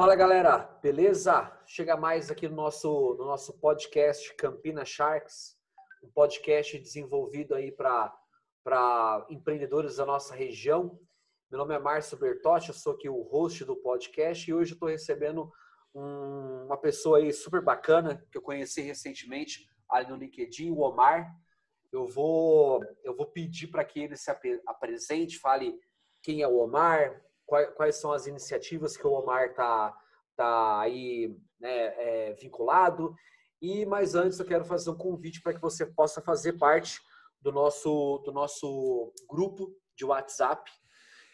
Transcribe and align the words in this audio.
Fala 0.00 0.16
galera, 0.16 0.56
beleza? 0.82 1.52
Chega 1.66 1.94
mais 1.94 2.30
aqui 2.30 2.48
no 2.48 2.56
nosso, 2.56 3.16
no 3.18 3.26
nosso 3.26 3.52
podcast 3.60 4.34
Campina 4.34 4.82
Sharks, 4.82 5.58
um 6.02 6.08
podcast 6.08 6.78
desenvolvido 6.78 7.54
aí 7.54 7.70
para 7.70 9.26
empreendedores 9.28 9.96
da 9.96 10.06
nossa 10.06 10.34
região. 10.34 10.98
Meu 11.50 11.58
nome 11.58 11.74
é 11.74 11.78
Márcio 11.78 12.16
Bertotti, 12.16 12.70
eu 12.70 12.74
sou 12.74 12.94
aqui 12.94 13.10
o 13.10 13.20
host 13.20 13.62
do 13.66 13.76
podcast 13.76 14.48
e 14.50 14.54
hoje 14.54 14.72
eu 14.72 14.76
estou 14.76 14.88
recebendo 14.88 15.52
um, 15.94 16.64
uma 16.64 16.78
pessoa 16.78 17.18
aí 17.18 17.30
super 17.30 17.60
bacana 17.60 18.26
que 18.32 18.38
eu 18.38 18.42
conheci 18.42 18.80
recentemente 18.80 19.68
ali 19.86 20.08
no 20.08 20.16
LinkedIn, 20.16 20.70
o 20.70 20.80
Omar. 20.80 21.30
Eu 21.92 22.06
vou, 22.06 22.82
eu 23.04 23.14
vou 23.14 23.26
pedir 23.26 23.66
para 23.66 23.84
que 23.84 24.00
ele 24.00 24.16
se 24.16 24.30
apresente, 24.66 25.38
fale 25.38 25.78
quem 26.22 26.40
é 26.40 26.48
o 26.48 26.56
Omar, 26.56 27.22
quais, 27.50 27.68
quais 27.74 27.96
são 27.96 28.12
as 28.12 28.28
iniciativas 28.28 28.96
que 28.96 29.04
o 29.04 29.12
Omar 29.12 29.46
está 29.46 29.92
tá 30.36 30.80
aí 30.80 31.36
né, 31.58 32.28
é, 32.28 32.32
vinculado. 32.34 33.12
E 33.60 33.84
mais 33.84 34.14
antes 34.14 34.38
eu 34.38 34.46
quero 34.46 34.64
fazer 34.64 34.90
um 34.90 34.96
convite 34.96 35.42
para 35.42 35.52
que 35.52 35.60
você 35.60 35.84
possa 35.84 36.22
fazer 36.22 36.52
parte 36.54 37.00
do 37.42 37.50
nosso, 37.50 38.18
do 38.24 38.30
nosso 38.30 39.12
grupo 39.28 39.74
de 39.96 40.04
WhatsApp, 40.04 40.70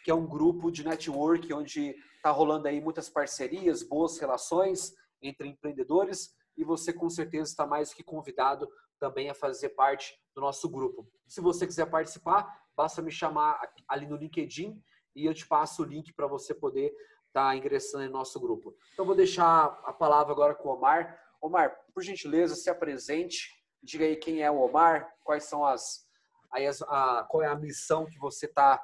que 0.03 0.09
é 0.09 0.13
um 0.13 0.27
grupo 0.27 0.71
de 0.71 0.83
network 0.83 1.53
onde 1.53 1.95
está 2.15 2.31
rolando 2.31 2.67
aí 2.67 2.81
muitas 2.81 3.09
parcerias, 3.09 3.83
boas 3.83 4.17
relações 4.17 4.93
entre 5.21 5.47
empreendedores 5.47 6.35
e 6.57 6.63
você 6.63 6.91
com 6.91 7.09
certeza 7.09 7.51
está 7.51 7.67
mais 7.67 7.93
que 7.93 8.03
convidado 8.03 8.67
também 8.99 9.29
a 9.29 9.35
fazer 9.35 9.69
parte 9.69 10.15
do 10.33 10.41
nosso 10.41 10.67
grupo. 10.67 11.07
Se 11.27 11.39
você 11.39 11.67
quiser 11.67 11.85
participar, 11.85 12.51
basta 12.75 13.01
me 13.01 13.11
chamar 13.11 13.59
ali 13.87 14.07
no 14.07 14.17
LinkedIn 14.17 14.81
e 15.17 15.25
eu 15.25 15.33
te 15.33 15.47
passo 15.47 15.81
o 15.81 15.85
link 15.85 16.13
para 16.13 16.27
você 16.27 16.53
poder 16.53 16.93
estar 17.27 17.49
tá 17.49 17.55
ingressando 17.55 18.05
em 18.05 18.09
nosso 18.09 18.39
grupo. 18.39 18.75
Então, 18.93 19.05
vou 19.05 19.15
deixar 19.15 19.65
a 19.83 19.91
palavra 19.91 20.31
agora 20.31 20.53
com 20.53 20.69
o 20.69 20.73
Omar. 20.73 21.19
Omar, 21.41 21.75
por 21.93 22.03
gentileza, 22.03 22.55
se 22.55 22.69
apresente, 22.69 23.49
diga 23.81 24.05
aí 24.05 24.15
quem 24.15 24.43
é 24.43 24.51
o 24.51 24.59
Omar, 24.59 25.11
quais 25.23 25.45
são 25.45 25.65
as, 25.65 26.07
aí 26.51 26.67
as 26.67 26.81
a, 26.83 27.25
qual 27.29 27.41
é 27.41 27.47
a 27.47 27.55
missão 27.55 28.05
que 28.05 28.19
você 28.19 28.45
está 28.45 28.79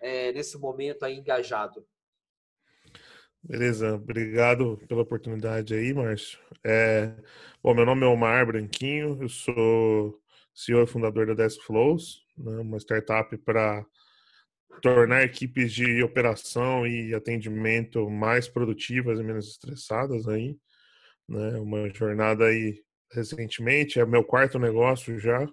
é, 0.00 0.32
nesse 0.32 0.58
momento 0.58 1.04
aí 1.04 1.18
engajado. 1.18 1.86
Beleza, 3.42 3.96
obrigado 3.96 4.80
pela 4.88 5.02
oportunidade 5.02 5.74
aí, 5.74 5.92
Márcio. 5.92 6.38
É, 6.64 7.14
bom, 7.62 7.74
meu 7.74 7.84
nome 7.84 8.04
é 8.04 8.08
Omar 8.08 8.46
Branquinho, 8.46 9.18
eu 9.20 9.28
sou 9.28 10.18
CEO 10.54 10.82
e 10.82 10.86
fundador 10.86 11.26
da 11.26 11.34
Desk 11.34 11.62
Flows, 11.62 12.24
né, 12.38 12.58
uma 12.58 12.78
startup 12.78 13.36
para 13.38 13.84
tornar 14.82 15.22
equipes 15.22 15.72
de 15.72 16.02
operação 16.02 16.86
e 16.86 17.14
atendimento 17.14 18.08
mais 18.10 18.48
produtivas 18.48 19.18
e 19.18 19.22
menos 19.22 19.48
estressadas 19.48 20.28
aí, 20.28 20.56
né? 21.28 21.58
Uma 21.58 21.88
jornada 21.92 22.46
aí 22.46 22.82
recentemente, 23.12 24.00
é 24.00 24.04
meu 24.04 24.24
quarto 24.24 24.58
negócio 24.58 25.18
já, 25.18 25.46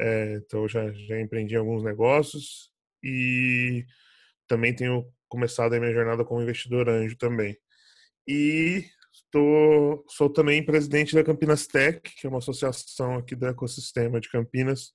é, 0.00 0.34
então 0.36 0.68
já, 0.68 0.92
já 0.92 1.20
empreendi 1.20 1.56
alguns 1.56 1.82
negócios 1.82 2.70
e 3.02 3.84
também 4.48 4.74
tenho 4.74 5.06
começado 5.28 5.74
a 5.74 5.80
minha 5.80 5.92
jornada 5.92 6.24
como 6.24 6.42
investidor 6.42 6.88
anjo 6.88 7.16
também. 7.16 7.56
E 8.26 8.84
estou, 9.12 10.04
sou 10.08 10.30
também 10.30 10.64
presidente 10.64 11.14
da 11.14 11.24
Campinas 11.24 11.66
Tech, 11.66 12.00
que 12.00 12.26
é 12.26 12.28
uma 12.28 12.38
associação 12.38 13.16
aqui 13.16 13.34
do 13.34 13.46
ecossistema 13.46 14.20
de 14.20 14.28
Campinas, 14.28 14.92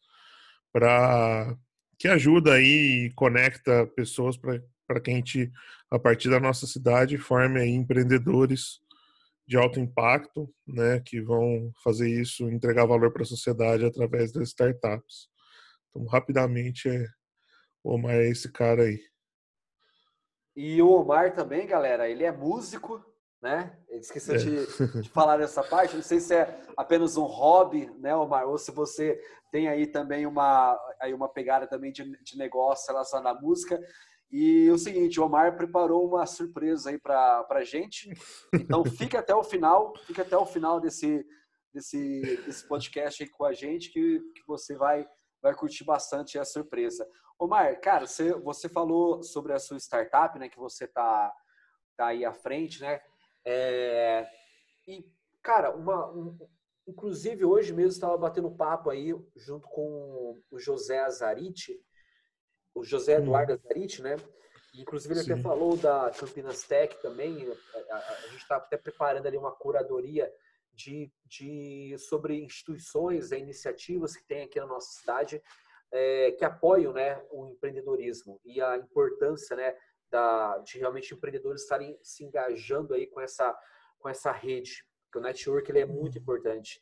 para 0.72 1.56
que 2.00 2.08
ajuda 2.08 2.54
aí 2.54 3.08
e 3.08 3.14
conecta 3.14 3.86
pessoas 3.86 4.38
para 4.38 5.02
que 5.02 5.12
a 5.12 5.14
gente, 5.14 5.52
a 5.92 6.00
partir 6.00 6.30
da 6.30 6.40
nossa 6.40 6.66
cidade, 6.66 7.18
forme 7.18 7.60
aí 7.60 7.70
empreendedores 7.70 8.80
de 9.46 9.58
alto 9.58 9.82
impacto, 9.82 10.50
né, 10.66 11.02
que 11.02 11.20
vão 11.20 11.74
fazer 11.84 12.10
isso, 12.10 12.50
entregar 12.50 12.86
valor 12.86 13.12
para 13.12 13.24
a 13.24 13.26
sociedade 13.26 13.84
através 13.84 14.32
das 14.32 14.48
startups. 14.50 15.28
Então, 15.90 16.06
rapidamente, 16.06 16.88
é, 16.88 17.06
o 17.84 17.96
Omar 17.96 18.16
é 18.16 18.30
esse 18.30 18.50
cara 18.50 18.84
aí. 18.84 19.02
E 20.56 20.82
o 20.82 20.90
Omar 20.92 21.36
também, 21.36 21.68
galera, 21.68 22.10
ele 22.10 22.24
é 22.24 22.32
músico, 22.32 23.04
né? 23.42 23.78
Esqueci 23.90 24.34
é. 24.34 24.38
de, 24.38 24.66
de, 25.02 25.10
falar 25.10 25.38
dessa 25.38 25.64
parte. 25.64 25.96
Não 25.96 26.04
sei 26.04 26.20
se 26.20 26.36
é 26.36 26.62
apenas 26.76 27.18
um 27.18 27.24
hobby, 27.24 27.90
né, 28.00 28.16
Omar? 28.16 28.48
Ou 28.48 28.58
se 28.58 28.72
você 28.72 29.20
tem 29.52 29.68
aí 29.68 29.88
também 29.88 30.26
uma, 30.26 30.78
aí 31.00 31.14
uma 31.14 31.30
pegada 31.30 31.68
também 31.68 31.92
de, 31.92 32.04
de 32.22 32.38
negócio 32.38 32.88
relacionada 32.88 33.38
à 33.38 33.42
música. 33.42 33.80
E 34.32 34.70
o 34.70 34.78
seguinte, 34.78 35.20
o 35.20 35.26
Omar 35.26 35.56
preparou 35.56 36.08
uma 36.08 36.26
surpresa 36.26 36.92
aí 36.92 37.00
para 37.00 37.46
a 37.50 37.64
gente. 37.64 38.12
Então 38.54 38.84
fica 38.86 39.20
até 39.20 39.34
o 39.34 39.44
final, 39.44 39.94
fica 40.06 40.22
até 40.22 40.38
o 40.38 40.46
final 40.46 40.80
desse, 40.80 41.26
desse, 41.74 42.22
desse 42.46 42.68
podcast 42.68 43.24
aí 43.24 43.30
com 43.30 43.46
a 43.46 43.54
gente, 43.54 43.92
que, 43.92 44.20
que 44.36 44.46
você 44.46 44.76
vai, 44.76 45.08
vai 45.42 45.56
curtir 45.56 45.84
bastante 45.84 46.38
a 46.38 46.46
surpresa. 46.46 47.08
Omar, 47.40 47.80
cara, 47.80 48.06
você, 48.06 48.34
você 48.34 48.70
falou 48.70 49.24
sobre 49.24 49.54
a 49.54 49.60
sua 49.60 49.78
startup, 49.78 50.38
né? 50.38 50.50
Que 50.50 50.60
você 50.60 50.86
tá, 50.86 51.34
tá 51.98 52.08
aí 52.08 52.24
à 52.24 52.34
frente, 52.34 52.82
né? 52.82 53.00
É, 53.52 54.30
e, 54.88 55.04
cara, 55.42 55.76
uma, 55.76 56.08
um, 56.12 56.38
inclusive 56.88 57.44
hoje 57.44 57.74
mesmo 57.74 57.90
estava 57.90 58.16
batendo 58.16 58.52
papo 58.52 58.92
aí 58.92 59.12
junto 59.36 59.68
com 59.68 60.40
o 60.52 60.60
José 60.60 61.00
Azarite, 61.00 61.76
o 62.76 62.84
José 62.84 63.18
hum. 63.18 63.24
Eduardo 63.24 63.54
Azarite, 63.54 64.04
né? 64.04 64.18
Inclusive 64.76 65.16
ele 65.16 65.24
Sim. 65.24 65.34
até 65.34 65.42
falou 65.42 65.76
da 65.76 66.12
Campinas 66.12 66.62
Tech 66.62 66.96
também. 67.02 67.52
A, 67.90 67.96
a, 67.96 67.98
a 67.98 68.28
gente 68.28 68.44
está 68.44 68.58
até 68.58 68.78
preparando 68.78 69.26
ali 69.26 69.36
uma 69.36 69.52
curadoria 69.52 70.32
de, 70.72 71.12
de 71.26 71.98
sobre 71.98 72.40
instituições 72.40 73.32
e 73.32 73.38
iniciativas 73.38 74.16
que 74.16 74.28
tem 74.28 74.44
aqui 74.44 74.60
na 74.60 74.68
nossa 74.68 74.92
cidade 74.92 75.42
é, 75.92 76.32
que 76.34 76.46
apoiam 76.46 76.94
né, 76.94 77.20
o 77.32 77.48
empreendedorismo 77.48 78.40
e 78.46 78.62
a 78.62 78.78
importância 78.78 79.56
né, 79.56 79.76
da, 80.10 80.58
de 80.60 80.78
realmente 80.78 81.14
empreendedores 81.14 81.62
estarem 81.62 81.98
se 82.02 82.24
engajando 82.24 82.94
aí 82.94 83.08
com 83.08 83.22
essa, 83.22 83.58
com 84.00 84.10
essa 84.10 84.32
rede, 84.32 84.86
porque 85.06 85.20
o 85.20 85.22
network 85.22 85.70
ele 85.72 85.80
é 85.80 85.86
muito 85.86 86.16
uhum. 86.16 86.22
importante. 86.22 86.82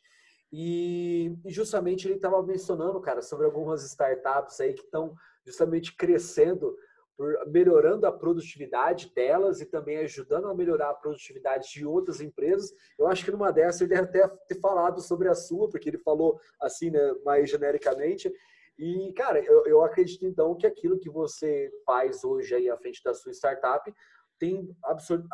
E, 0.52 1.36
e 1.44 1.50
justamente 1.50 2.06
ele 2.06 2.14
estava 2.14 2.42
mencionando, 2.42 3.00
cara, 3.00 3.20
sobre 3.20 3.44
algumas 3.44 3.84
startups 3.84 4.60
aí 4.60 4.72
que 4.72 4.82
estão 4.82 5.14
justamente 5.44 5.94
crescendo, 5.94 6.74
por, 7.16 7.34
melhorando 7.48 8.06
a 8.06 8.12
produtividade 8.12 9.12
delas 9.14 9.60
e 9.60 9.66
também 9.66 9.98
ajudando 9.98 10.48
a 10.48 10.54
melhorar 10.54 10.90
a 10.90 10.94
produtividade 10.94 11.68
de 11.72 11.84
outras 11.84 12.20
empresas. 12.20 12.72
Eu 12.98 13.08
acho 13.08 13.24
que 13.24 13.30
numa 13.30 13.50
dessas 13.50 13.80
ele 13.80 13.90
deve 13.90 14.02
até 14.02 14.28
ter 14.46 14.60
falado 14.60 15.02
sobre 15.02 15.28
a 15.28 15.34
sua, 15.34 15.68
porque 15.68 15.88
ele 15.88 15.98
falou 15.98 16.40
assim, 16.60 16.90
né, 16.90 17.14
mais 17.24 17.50
genericamente. 17.50 18.32
E, 18.78 19.12
cara, 19.14 19.40
eu, 19.40 19.66
eu 19.66 19.82
acredito 19.82 20.24
então 20.24 20.56
que 20.56 20.66
aquilo 20.66 20.98
que 20.98 21.10
você 21.10 21.70
faz 21.84 22.22
hoje 22.22 22.54
aí 22.54 22.70
à 22.70 22.76
frente 22.76 23.02
da 23.02 23.12
sua 23.12 23.32
startup 23.32 23.92
tem 24.38 24.70
absolut, 24.84 25.26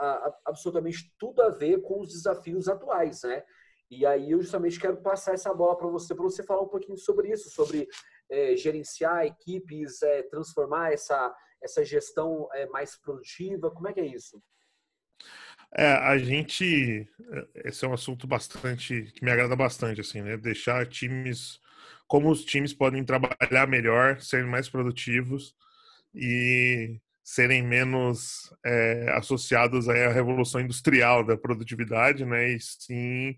absolutamente 0.47 1.13
tudo 1.19 1.43
a 1.43 1.51
ver 1.51 1.83
com 1.83 2.01
os 2.01 2.09
desafios 2.09 2.69
atuais, 2.69 3.23
né? 3.23 3.45
E 3.91 4.07
aí 4.07 4.31
eu 4.31 4.41
justamente 4.41 4.81
quero 4.81 4.97
passar 5.03 5.35
essa 5.35 5.53
bola 5.53 5.77
para 5.77 5.87
você, 5.89 6.15
para 6.15 6.25
você 6.25 6.43
falar 6.43 6.63
um 6.63 6.69
pouquinho 6.69 6.97
sobre 6.97 7.31
isso, 7.31 7.51
sobre 7.51 7.87
é, 8.31 8.57
gerenciar 8.57 9.27
equipes, 9.27 10.03
é, 10.03 10.23
transformar 10.23 10.93
essa, 10.93 11.35
essa 11.63 11.85
gestão 11.85 12.49
é, 12.55 12.67
mais 12.69 12.97
produtiva. 12.97 13.71
Como 13.71 13.87
é 13.87 13.93
que 13.93 14.01
é 14.01 14.07
isso? 14.07 14.43
É, 15.77 15.93
a 15.93 16.17
gente, 16.17 17.07
esse 17.57 17.85
é 17.85 17.89
um 17.89 17.93
assunto 17.93 18.27
bastante 18.27 19.13
que 19.13 19.25
me 19.25 19.31
agrada 19.31 19.55
bastante, 19.55 20.01
assim, 20.01 20.23
né? 20.23 20.37
Deixar 20.39 20.87
times 20.89 21.61
como 22.07 22.31
os 22.31 22.45
times 22.45 22.73
podem 22.73 23.05
trabalhar 23.05 23.67
melhor, 23.67 24.21
serem 24.21 24.47
mais 24.47 24.69
produtivos 24.69 25.55
e 26.15 27.01
serem 27.23 27.63
menos 27.63 28.53
é, 28.65 29.11
associados 29.17 29.89
à 29.89 30.09
revolução 30.09 30.61
industrial 30.61 31.25
da 31.25 31.37
produtividade, 31.37 32.25
né? 32.25 32.51
E 32.51 32.61
sim, 32.61 33.35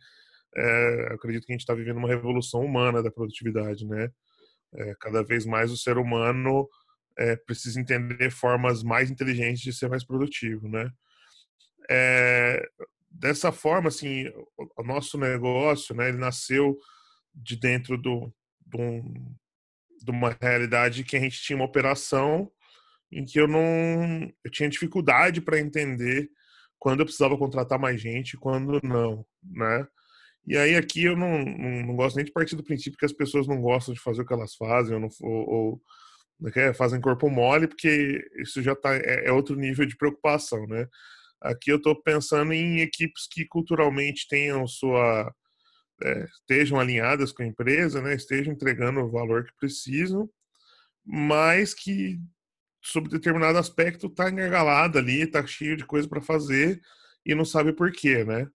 é, 0.56 1.08
acredito 1.12 1.46
que 1.46 1.52
a 1.52 1.54
gente 1.54 1.60
está 1.60 1.74
vivendo 1.74 1.98
uma 1.98 2.08
revolução 2.08 2.62
humana 2.62 3.02
da 3.02 3.10
produtividade, 3.10 3.86
né? 3.86 4.10
É, 4.74 4.94
cada 5.00 5.22
vez 5.22 5.46
mais 5.46 5.70
o 5.70 5.76
ser 5.76 5.98
humano 5.98 6.68
é, 7.16 7.36
precisa 7.36 7.80
entender 7.80 8.30
formas 8.30 8.82
mais 8.82 9.10
inteligentes 9.10 9.62
de 9.62 9.72
ser 9.72 9.88
mais 9.88 10.04
produtivo, 10.04 10.68
né? 10.68 10.90
É, 11.88 12.68
dessa 13.08 13.52
forma, 13.52 13.88
assim, 13.88 14.28
o, 14.76 14.82
nosso 14.82 15.16
negócio, 15.18 15.94
né? 15.94 16.08
Ele 16.08 16.18
nasceu 16.18 16.76
de 17.36 17.56
dentro 17.56 17.98
do, 17.98 18.32
de, 18.66 18.80
um, 18.80 19.34
de 20.02 20.10
uma 20.10 20.36
realidade 20.40 21.04
que 21.04 21.16
a 21.16 21.20
gente 21.20 21.40
tinha 21.42 21.56
uma 21.56 21.66
operação 21.66 22.50
em 23.12 23.24
que 23.24 23.38
eu 23.38 23.46
não 23.46 24.32
eu 24.44 24.50
tinha 24.50 24.68
dificuldade 24.68 25.40
para 25.40 25.60
entender 25.60 26.28
quando 26.78 27.00
eu 27.00 27.06
precisava 27.06 27.38
contratar 27.38 27.78
mais 27.78 28.00
gente 28.00 28.36
quando 28.36 28.80
não, 28.82 29.24
né? 29.42 29.86
E 30.46 30.56
aí 30.56 30.76
aqui 30.76 31.04
eu 31.04 31.16
não, 31.16 31.44
não, 31.44 31.86
não, 31.86 31.96
gosto 31.96 32.16
nem 32.16 32.24
de 32.24 32.32
partir 32.32 32.54
do 32.54 32.62
princípio 32.62 32.98
que 32.98 33.04
as 33.04 33.12
pessoas 33.12 33.48
não 33.48 33.60
gostam 33.60 33.92
de 33.92 34.00
fazer 34.00 34.22
o 34.22 34.26
que 34.26 34.32
elas 34.32 34.54
fazem 34.54 34.94
ou, 34.94 35.00
não, 35.00 35.08
ou, 35.20 35.50
ou 35.50 35.82
né, 36.40 36.72
fazem 36.72 37.00
corpo 37.00 37.28
mole, 37.28 37.66
porque 37.66 38.24
isso 38.38 38.62
já 38.62 38.74
tá, 38.76 38.94
é, 38.94 39.26
é, 39.26 39.32
outro 39.32 39.56
nível 39.56 39.84
de 39.86 39.96
preocupação, 39.96 40.64
né? 40.66 40.86
Aqui 41.40 41.70
eu 41.70 41.76
estou 41.76 42.00
pensando 42.00 42.52
em 42.52 42.80
equipes 42.80 43.26
que 43.30 43.44
culturalmente 43.46 44.26
tenham 44.28 44.66
sua 44.66 45.32
é, 46.02 46.24
estejam 46.24 46.78
alinhadas 46.78 47.32
com 47.32 47.42
a 47.42 47.46
empresa, 47.46 48.02
né, 48.02 48.14
estejam 48.14 48.52
entregando 48.52 49.00
o 49.00 49.10
valor 49.10 49.44
que 49.44 49.56
precisam, 49.58 50.28
mas 51.04 51.72
que 51.72 52.18
sobre 52.82 53.10
determinado 53.10 53.58
aspecto 53.58 54.06
está 54.06 54.30
engargalado 54.30 54.98
ali, 54.98 55.22
está 55.22 55.44
cheio 55.46 55.76
de 55.76 55.84
coisa 55.84 56.08
para 56.08 56.20
fazer 56.20 56.80
e 57.24 57.34
não 57.34 57.44
sabe 57.44 57.72
por 57.72 57.90
quê, 57.90 58.24
né? 58.24 58.48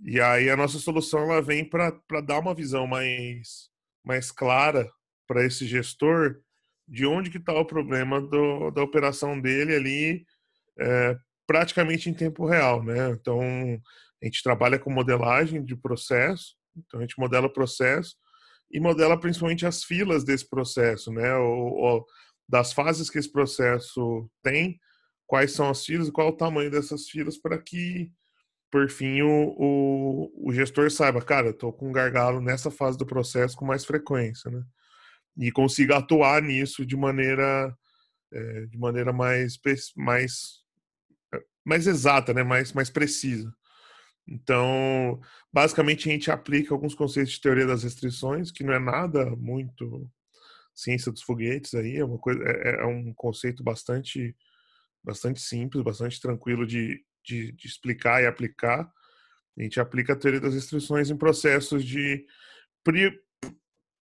E 0.00 0.20
aí 0.20 0.50
a 0.50 0.56
nossa 0.56 0.78
solução 0.78 1.22
ela 1.22 1.42
vem 1.42 1.68
para 1.68 1.92
dar 2.24 2.38
uma 2.38 2.54
visão 2.54 2.86
mais, 2.86 3.70
mais 4.04 4.30
clara 4.30 4.90
para 5.26 5.44
esse 5.44 5.66
gestor 5.66 6.40
de 6.86 7.06
onde 7.06 7.30
que 7.30 7.38
está 7.38 7.52
o 7.52 7.64
problema 7.64 8.20
do, 8.20 8.70
da 8.70 8.82
operação 8.82 9.40
dele 9.40 9.74
ali 9.74 10.26
é, 10.78 11.16
praticamente 11.46 12.10
em 12.10 12.14
tempo 12.14 12.46
real, 12.46 12.82
né? 12.82 13.10
Então 13.10 13.40
a 14.22 14.26
gente 14.26 14.42
trabalha 14.42 14.78
com 14.78 14.90
modelagem 14.90 15.64
de 15.64 15.76
processo, 15.76 16.54
então 16.76 17.00
a 17.00 17.02
gente 17.02 17.18
modela 17.18 17.46
o 17.46 17.52
processo 17.52 18.16
e 18.70 18.80
modela 18.80 19.18
principalmente 19.18 19.66
as 19.66 19.84
filas 19.84 20.24
desse 20.24 20.48
processo, 20.48 21.12
né? 21.12 21.34
O, 21.36 22.04
das 22.48 22.72
fases 22.72 23.08
que 23.08 23.18
esse 23.18 23.30
processo 23.30 24.30
tem, 24.42 24.78
quais 25.26 25.52
são 25.52 25.70
as 25.70 25.84
filas 25.84 26.08
e 26.08 26.12
qual 26.12 26.28
é 26.28 26.30
o 26.30 26.36
tamanho 26.36 26.70
dessas 26.70 27.08
filas 27.08 27.38
para 27.38 27.58
que, 27.58 28.10
por 28.70 28.90
fim, 28.90 29.22
o, 29.22 29.54
o, 29.56 30.48
o 30.48 30.52
gestor 30.52 30.90
saiba, 30.90 31.22
cara, 31.22 31.50
estou 31.50 31.72
com 31.72 31.92
gargalo 31.92 32.40
nessa 32.40 32.70
fase 32.70 32.98
do 32.98 33.06
processo 33.06 33.56
com 33.56 33.64
mais 33.64 33.84
frequência, 33.84 34.50
né? 34.50 34.62
E 35.36 35.50
consiga 35.50 35.96
atuar 35.96 36.42
nisso 36.42 36.86
de 36.86 36.96
maneira, 36.96 37.76
é, 38.32 38.66
de 38.66 38.78
maneira 38.78 39.12
mais, 39.12 39.58
mais, 39.96 40.60
mais 41.64 41.86
exata, 41.86 42.32
né? 42.32 42.44
mais, 42.44 42.72
mais 42.72 42.88
precisa. 42.88 43.52
Então, 44.26 45.20
basicamente, 45.52 46.08
a 46.08 46.12
gente 46.12 46.30
aplica 46.30 46.72
alguns 46.72 46.94
conceitos 46.94 47.32
de 47.32 47.40
teoria 47.40 47.66
das 47.66 47.82
restrições, 47.82 48.50
que 48.50 48.64
não 48.64 48.72
é 48.72 48.78
nada 48.78 49.36
muito 49.36 50.10
ciência 50.74 51.12
dos 51.12 51.22
foguetes 51.22 51.74
aí, 51.74 51.98
é 51.98 52.04
uma 52.04 52.18
coisa, 52.18 52.42
é, 52.42 52.80
é 52.80 52.86
um 52.86 53.12
conceito 53.14 53.62
bastante, 53.62 54.34
bastante 55.04 55.40
simples, 55.40 55.84
bastante 55.84 56.20
tranquilo 56.20 56.66
de, 56.66 57.04
de, 57.24 57.52
de, 57.52 57.66
explicar 57.66 58.22
e 58.22 58.26
aplicar. 58.26 58.90
A 59.56 59.62
gente 59.62 59.78
aplica 59.78 60.14
a 60.14 60.16
teoria 60.16 60.40
das 60.40 60.54
restrições 60.54 61.10
em 61.10 61.16
processos 61.16 61.84
de 61.84 62.26
pri, 62.82 63.12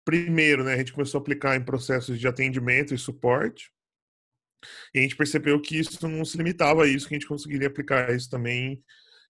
primeiro, 0.05 0.63
né? 0.63 0.75
A 0.75 0.79
gente 0.79 0.93
começou 0.93 1.19
a 1.19 1.23
aplicar 1.23 1.57
em 1.57 1.65
processos 1.65 2.21
de 2.21 2.29
atendimento 2.29 2.95
e 2.95 2.99
suporte. 2.99 3.73
E 4.95 4.99
a 4.99 5.03
gente 5.03 5.17
percebeu 5.17 5.61
que 5.61 5.79
isso 5.79 6.07
não 6.07 6.25
se 6.25 6.37
limitava 6.37 6.85
a 6.85 6.87
isso, 6.87 7.09
que 7.09 7.15
a 7.15 7.19
gente 7.19 7.27
conseguiria 7.27 7.69
aplicar 7.69 8.15
isso 8.15 8.29
também 8.31 8.73
em 8.73 8.83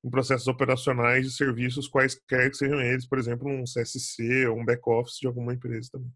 processos 0.09 0.47
operacionais 0.47 1.27
de 1.27 1.33
serviços 1.33 1.89
quaisquer 1.89 2.51
que 2.51 2.57
sejam 2.57 2.81
eles, 2.81 3.07
por 3.07 3.19
exemplo, 3.19 3.49
um 3.49 3.65
CSC 3.65 4.47
ou 4.47 4.59
um 4.59 4.65
back-office 4.65 5.19
de 5.19 5.27
alguma 5.27 5.53
empresa 5.53 5.91
também. 5.93 6.13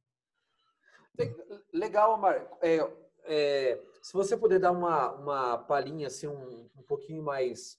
Legal, 1.72 2.14
Omar. 2.14 2.48
É, 2.62 2.78
é, 3.24 3.80
se 4.02 4.12
você 4.12 4.36
puder 4.36 4.58
dar 4.58 4.72
uma, 4.72 5.12
uma 5.12 5.58
palhinha 5.58 6.06
assim, 6.06 6.26
um, 6.26 6.68
um 6.76 6.82
pouquinho 6.82 7.22
mais 7.22 7.78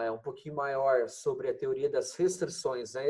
é, 0.00 0.10
um 0.10 0.18
pouquinho 0.18 0.54
maior 0.54 1.08
sobre 1.08 1.48
a 1.48 1.54
teoria 1.54 1.88
das 1.88 2.14
restrições, 2.14 2.94
né? 2.94 3.04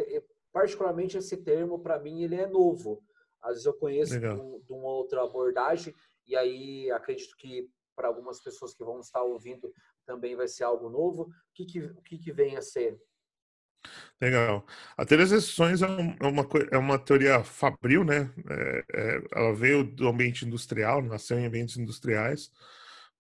particularmente 0.52 1.19
esse 1.19 1.37
termo 1.37 1.78
para 1.78 1.99
mim 1.99 2.23
ele 2.23 2.37
é 2.37 2.46
novo. 2.46 3.02
Às 3.43 3.52
vezes 3.52 3.67
eu 3.67 3.75
conheço 3.75 4.19
de, 4.19 4.26
um, 4.26 4.61
de 4.61 4.73
uma 4.73 4.88
outra 4.88 5.23
abordagem 5.23 5.94
e 6.26 6.37
aí 6.37 6.90
acredito 6.90 7.37
que 7.37 7.69
para 7.94 8.08
algumas 8.08 8.40
pessoas 8.40 8.75
que 8.75 8.84
vão 8.84 9.00
estar 9.00 9.23
ouvindo 9.23 9.73
também 10.06 10.36
vai 10.36 10.48
ser 10.48 10.64
algo 10.64 10.88
novo. 10.88 11.22
O 11.22 11.30
que, 11.54 11.66
que, 11.66 11.80
o 11.80 12.02
que, 12.02 12.18
que 12.18 12.32
vem 12.32 12.56
a 12.56 12.62
ser? 12.62 12.98
Legal. 14.20 14.66
A 14.96 15.04
teoria 15.04 15.26
das 15.26 15.44
exceções 15.44 15.82
é, 15.82 15.86
é 15.86 16.26
uma, 16.26 16.48
é 16.70 16.78
uma 16.78 16.98
teoria 16.98 17.42
fabril, 17.44 18.04
né? 18.04 18.32
É, 18.48 18.84
é, 18.94 19.22
ela 19.34 19.54
veio 19.54 19.84
do 19.84 20.08
ambiente 20.08 20.44
industrial, 20.44 21.02
nasceu 21.02 21.38
em 21.38 21.46
ambientes 21.46 21.76
industriais, 21.76 22.50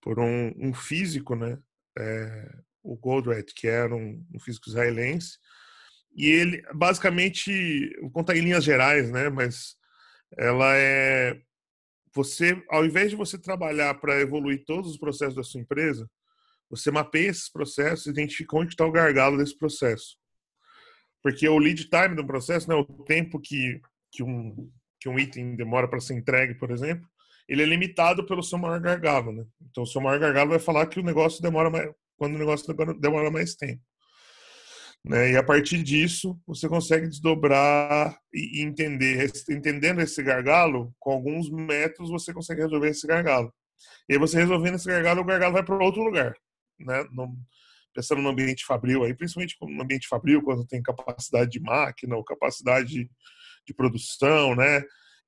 por 0.00 0.18
um, 0.18 0.52
um 0.56 0.72
físico, 0.72 1.34
né? 1.34 1.58
É, 1.98 2.50
o 2.82 2.96
Goldratt, 2.96 3.52
que 3.54 3.66
era 3.66 3.94
um, 3.94 4.24
um, 4.34 4.38
físico 4.40 4.68
israelense. 4.68 5.38
E 6.14 6.30
ele, 6.30 6.62
basicamente, 6.74 7.94
vou 8.00 8.10
contar 8.10 8.36
em 8.36 8.40
linhas 8.40 8.64
gerais, 8.64 9.10
né? 9.10 9.28
Mas 9.28 9.76
ela 10.36 10.76
é. 10.76 11.38
Você, 12.14 12.62
ao 12.70 12.84
invés 12.84 13.10
de 13.10 13.16
você 13.16 13.38
trabalhar 13.38 13.94
para 14.00 14.20
evoluir 14.20 14.64
todos 14.64 14.90
os 14.92 14.98
processos 14.98 15.34
da 15.34 15.42
sua 15.42 15.60
empresa, 15.60 16.08
você 16.70 16.90
mapeia 16.90 17.30
esses 17.30 17.50
processos 17.50 18.06
identifica 18.06 18.56
onde 18.56 18.70
está 18.70 18.84
o 18.84 18.92
gargalo 18.92 19.38
desse 19.38 19.56
processo. 19.56 20.16
Porque 21.22 21.48
o 21.48 21.58
lead 21.58 21.88
time 21.88 22.14
do 22.14 22.26
processo, 22.26 22.68
né, 22.68 22.74
o 22.74 22.84
tempo 22.84 23.40
que, 23.40 23.80
que, 24.12 24.22
um, 24.22 24.70
que 25.00 25.08
um 25.08 25.18
item 25.18 25.56
demora 25.56 25.88
para 25.88 26.00
ser 26.00 26.14
entregue, 26.14 26.54
por 26.54 26.70
exemplo, 26.70 27.08
ele 27.48 27.62
é 27.62 27.66
limitado 27.66 28.26
pelo 28.26 28.42
seu 28.42 28.58
maior 28.58 28.80
gargalo. 28.80 29.32
Né? 29.32 29.44
Então, 29.70 29.84
o 29.84 29.86
seu 29.86 30.00
maior 30.00 30.18
gargalo 30.18 30.50
vai 30.50 30.58
falar 30.58 30.86
que 30.86 31.00
o 31.00 31.04
negócio 31.04 31.42
demora 31.42 31.70
mais, 31.70 31.90
quando 32.16 32.34
o 32.34 32.38
negócio 32.38 32.72
demora 33.00 33.30
mais 33.30 33.54
tempo. 33.54 33.82
Né? 35.04 35.32
E 35.32 35.36
a 35.36 35.42
partir 35.42 35.82
disso, 35.82 36.38
você 36.46 36.68
consegue 36.68 37.08
desdobrar 37.08 38.18
e 38.32 38.62
entender. 38.62 39.30
Entendendo 39.48 40.00
esse 40.00 40.20
gargalo, 40.22 40.92
com 40.98 41.12
alguns 41.12 41.48
métodos 41.50 42.10
você 42.10 42.32
consegue 42.32 42.62
resolver 42.62 42.88
esse 42.88 43.06
gargalo. 43.06 43.52
E 44.08 44.14
aí 44.14 44.18
você 44.18 44.38
resolvendo 44.38 44.74
esse 44.74 44.88
gargalo, 44.88 45.20
o 45.20 45.24
gargalo 45.24 45.52
vai 45.52 45.62
para 45.62 45.84
outro 45.84 46.02
lugar 46.02 46.36
né? 46.78 47.04
No, 47.12 47.36
pensando 47.96 48.20
no 48.20 48.28
ambiente 48.28 48.64
fabril 48.64 49.02
aí, 49.04 49.14
principalmente 49.14 49.56
no 49.60 49.82
ambiente 49.82 50.06
fabril, 50.06 50.42
quando 50.42 50.66
tem 50.66 50.82
capacidade 50.82 51.50
de 51.50 51.60
máquina 51.60 52.14
ou 52.14 52.22
capacidade 52.22 53.08
de, 53.64 53.74
produção, 53.74 54.54
né? 54.54 54.82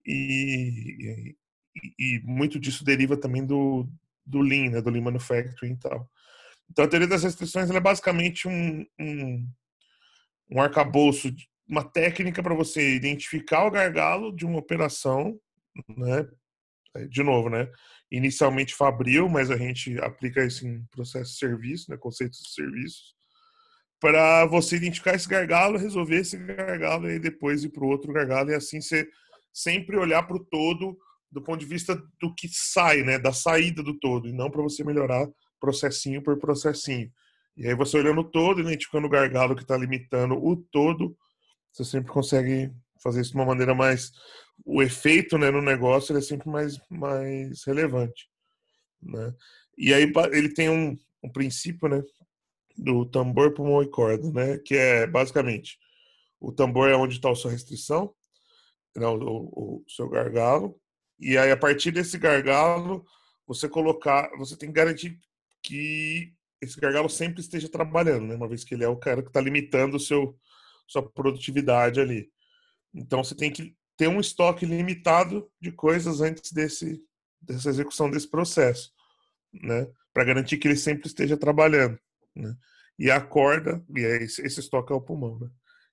E, 0.06 1.34
e, 1.74 1.94
e, 1.98 2.20
muito 2.24 2.58
disso 2.60 2.84
deriva 2.84 3.16
também 3.16 3.44
do, 3.44 3.88
do 4.24 4.40
Lean, 4.40 4.70
né? 4.70 4.82
Do 4.82 4.90
Lean 4.90 5.02
Manufacturing 5.02 5.72
e 5.72 5.78
tal. 5.78 6.08
Então, 6.70 6.84
a 6.84 6.88
teoria 6.88 7.08
das 7.08 7.22
restrições 7.22 7.70
é 7.70 7.80
basicamente 7.80 8.46
um, 8.46 8.84
um, 9.00 9.48
um 10.50 10.60
arcabouço, 10.60 11.34
uma 11.66 11.82
técnica 11.82 12.42
para 12.42 12.54
você 12.54 12.94
identificar 12.94 13.66
o 13.66 13.70
gargalo 13.70 14.34
de 14.34 14.44
uma 14.44 14.58
operação, 14.58 15.40
né? 15.96 16.28
De 17.06 17.22
novo, 17.22 17.48
né? 17.48 17.68
inicialmente 18.10 18.74
Fabril, 18.74 19.28
mas 19.28 19.50
a 19.50 19.56
gente 19.56 19.98
aplica 20.00 20.44
isso 20.44 20.66
em 20.66 20.84
processo 20.90 21.32
de 21.32 21.38
serviço, 21.38 21.90
né, 21.90 21.96
conceitos 21.96 22.40
de 22.40 22.50
serviços, 22.50 23.14
para 24.00 24.46
você 24.46 24.76
identificar 24.76 25.14
esse 25.14 25.28
gargalo, 25.28 25.78
resolver 25.78 26.16
esse 26.16 26.36
gargalo 26.36 27.10
e 27.10 27.18
depois 27.18 27.64
ir 27.64 27.70
para 27.70 27.84
o 27.84 27.88
outro 27.88 28.12
gargalo 28.12 28.50
e 28.50 28.54
assim 28.54 28.80
você 28.80 29.06
sempre 29.52 29.96
olhar 29.96 30.22
para 30.22 30.36
o 30.36 30.44
todo 30.44 30.96
do 31.30 31.42
ponto 31.42 31.60
de 31.60 31.66
vista 31.66 31.94
do 32.20 32.34
que 32.34 32.48
sai, 32.50 33.02
né, 33.02 33.18
da 33.18 33.32
saída 33.32 33.82
do 33.82 33.98
todo, 33.98 34.28
e 34.28 34.32
não 34.32 34.50
para 34.50 34.62
você 34.62 34.82
melhorar 34.82 35.28
processinho 35.60 36.22
por 36.22 36.38
processinho. 36.38 37.10
E 37.54 37.66
aí 37.66 37.74
você 37.74 37.98
olhando 37.98 38.22
o 38.22 38.30
todo, 38.30 38.60
identificando 38.60 39.06
o 39.06 39.10
gargalo 39.10 39.54
que 39.54 39.62
está 39.62 39.76
limitando 39.76 40.34
o 40.42 40.56
todo, 40.56 41.14
você 41.70 41.84
sempre 41.84 42.10
consegue 42.10 42.72
fazer 43.02 43.20
isso 43.20 43.30
de 43.30 43.36
uma 43.36 43.46
maneira 43.46 43.74
mais 43.74 44.12
o 44.64 44.82
efeito 44.82 45.38
né, 45.38 45.50
no 45.50 45.62
negócio 45.62 46.16
é 46.16 46.20
sempre 46.20 46.48
mais, 46.48 46.78
mais 46.90 47.64
relevante. 47.64 48.28
Né? 49.00 49.34
E 49.76 49.94
aí 49.94 50.12
ele 50.32 50.52
tem 50.52 50.68
um, 50.68 50.96
um 51.22 51.30
princípio 51.30 51.88
né, 51.88 52.02
do 52.76 53.06
tambor, 53.06 53.54
pulmão 53.54 53.82
e 53.82 53.88
corda, 53.88 54.30
né, 54.32 54.58
que 54.58 54.74
é 54.74 55.06
basicamente 55.06 55.78
o 56.40 56.52
tambor 56.52 56.88
é 56.88 56.94
onde 56.94 57.16
está 57.16 57.30
a 57.30 57.34
sua 57.34 57.50
restrição, 57.50 58.14
né, 58.96 59.06
o, 59.06 59.16
o, 59.16 59.76
o 59.78 59.84
seu 59.88 60.08
gargalo, 60.08 60.80
e 61.18 61.36
aí 61.36 61.50
a 61.50 61.56
partir 61.56 61.90
desse 61.90 62.16
gargalo 62.16 63.04
você 63.46 63.68
colocar, 63.68 64.30
você 64.36 64.56
tem 64.56 64.68
que 64.68 64.74
garantir 64.74 65.18
que 65.62 66.32
esse 66.60 66.78
gargalo 66.78 67.08
sempre 67.08 67.40
esteja 67.40 67.68
trabalhando, 67.68 68.26
né, 68.26 68.36
uma 68.36 68.48
vez 68.48 68.62
que 68.62 68.74
ele 68.74 68.84
é 68.84 68.88
o 68.88 68.96
cara 68.96 69.22
que 69.22 69.28
está 69.28 69.40
limitando 69.40 69.96
o 69.96 70.00
seu 70.00 70.38
sua 70.86 71.02
produtividade 71.02 72.00
ali. 72.00 72.30
Então 72.98 73.22
você 73.22 73.34
tem 73.34 73.50
que 73.50 73.76
ter 73.96 74.08
um 74.08 74.20
estoque 74.20 74.66
limitado 74.66 75.50
de 75.60 75.70
coisas 75.72 76.20
antes 76.20 76.52
desse, 76.52 77.00
dessa 77.40 77.70
execução 77.70 78.10
desse 78.10 78.28
processo, 78.28 78.92
né? 79.52 79.86
Para 80.12 80.24
garantir 80.24 80.58
que 80.58 80.66
ele 80.66 80.76
sempre 80.76 81.06
esteja 81.06 81.36
trabalhando, 81.36 81.98
né? 82.34 82.54
E 82.98 83.10
a 83.10 83.20
corda, 83.20 83.84
e 83.96 84.04
é 84.04 84.22
esse, 84.24 84.42
esse 84.42 84.60
estoque 84.60 84.92
é 84.92 84.96
o 84.96 85.00
pulmão, 85.00 85.38
né? 85.38 85.48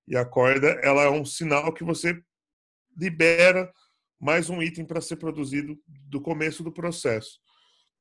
E 0.08 0.18
a 0.18 0.26
corda, 0.26 0.68
ela 0.84 1.04
é 1.04 1.10
um 1.10 1.26
sinal 1.26 1.72
que 1.74 1.84
você 1.84 2.22
libera 2.98 3.72
mais 4.20 4.50
um 4.50 4.62
item 4.62 4.86
para 4.86 5.02
ser 5.02 5.18
produzido 5.18 5.78
do 5.88 6.22
começo 6.22 6.64
do 6.64 6.72
processo. 6.72 7.40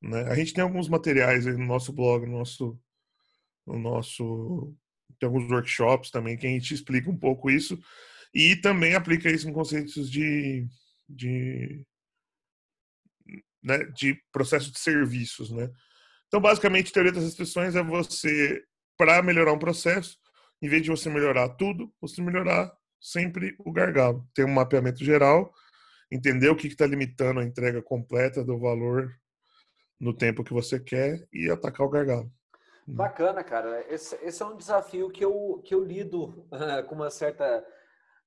Né? 0.00 0.22
A 0.24 0.34
gente 0.34 0.52
tem 0.52 0.62
alguns 0.62 0.88
materiais 0.88 1.46
no 1.46 1.66
nosso 1.66 1.92
blog, 1.92 2.26
no 2.26 2.38
nosso, 2.38 2.78
no 3.66 3.78
nosso, 3.78 4.74
tem 5.18 5.26
alguns 5.26 5.50
workshops 5.50 6.10
também 6.10 6.36
que 6.36 6.46
a 6.46 6.50
gente 6.50 6.72
explica 6.72 7.10
um 7.10 7.16
pouco 7.16 7.50
isso 7.50 7.78
e 8.34 8.56
também 8.56 8.94
aplica 8.94 9.30
isso 9.30 9.48
em 9.48 9.52
conceitos 9.52 10.10
de, 10.10 10.66
de, 11.08 11.84
né, 13.62 13.78
de 13.94 14.20
processo 14.32 14.72
de 14.72 14.78
serviços, 14.78 15.50
né? 15.50 15.70
Então, 16.26 16.40
basicamente, 16.40 16.90
a 16.90 16.92
teoria 16.92 17.12
das 17.12 17.22
restrições 17.22 17.76
é 17.76 17.82
você, 17.82 18.60
para 18.96 19.22
melhorar 19.22 19.52
um 19.52 19.58
processo, 19.58 20.18
em 20.60 20.68
vez 20.68 20.82
de 20.82 20.90
você 20.90 21.08
melhorar 21.08 21.50
tudo, 21.50 21.92
você 22.00 22.20
melhorar 22.20 22.76
sempre 23.00 23.54
o 23.60 23.70
gargalo. 23.70 24.26
Ter 24.34 24.44
um 24.44 24.52
mapeamento 24.52 25.04
geral, 25.04 25.52
entender 26.10 26.48
o 26.48 26.56
que 26.56 26.66
está 26.66 26.86
limitando 26.86 27.38
a 27.38 27.44
entrega 27.44 27.80
completa 27.80 28.42
do 28.42 28.58
valor 28.58 29.14
no 30.00 30.12
tempo 30.12 30.42
que 30.42 30.52
você 30.52 30.80
quer 30.80 31.24
e 31.32 31.48
atacar 31.48 31.86
o 31.86 31.90
gargalo. 31.90 32.32
Bacana, 32.86 33.44
cara. 33.44 33.84
Esse, 33.88 34.16
esse 34.16 34.42
é 34.42 34.46
um 34.46 34.56
desafio 34.56 35.10
que 35.10 35.24
eu, 35.24 35.62
que 35.64 35.74
eu 35.74 35.84
lido 35.84 36.46
com 36.88 36.94
uma 36.96 37.10
certa 37.10 37.64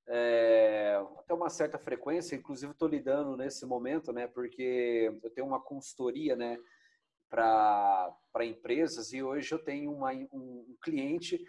é, 0.10 1.02
até 1.18 1.34
uma 1.34 1.50
certa 1.50 1.78
frequência, 1.78 2.36
inclusive 2.36 2.72
estou 2.72 2.88
lidando 2.88 3.36
nesse 3.36 3.66
momento, 3.66 4.14
né? 4.14 4.26
Porque 4.28 5.20
eu 5.22 5.30
tenho 5.32 5.48
uma 5.48 5.60
consultoria, 5.60 6.36
né? 6.36 6.58
Para 7.30 8.16
empresas 8.46 9.12
e 9.12 9.22
hoje 9.22 9.54
eu 9.54 9.60
tenho 9.60 9.92
uma, 9.92 10.14
um, 10.14 10.76
cliente 10.82 11.44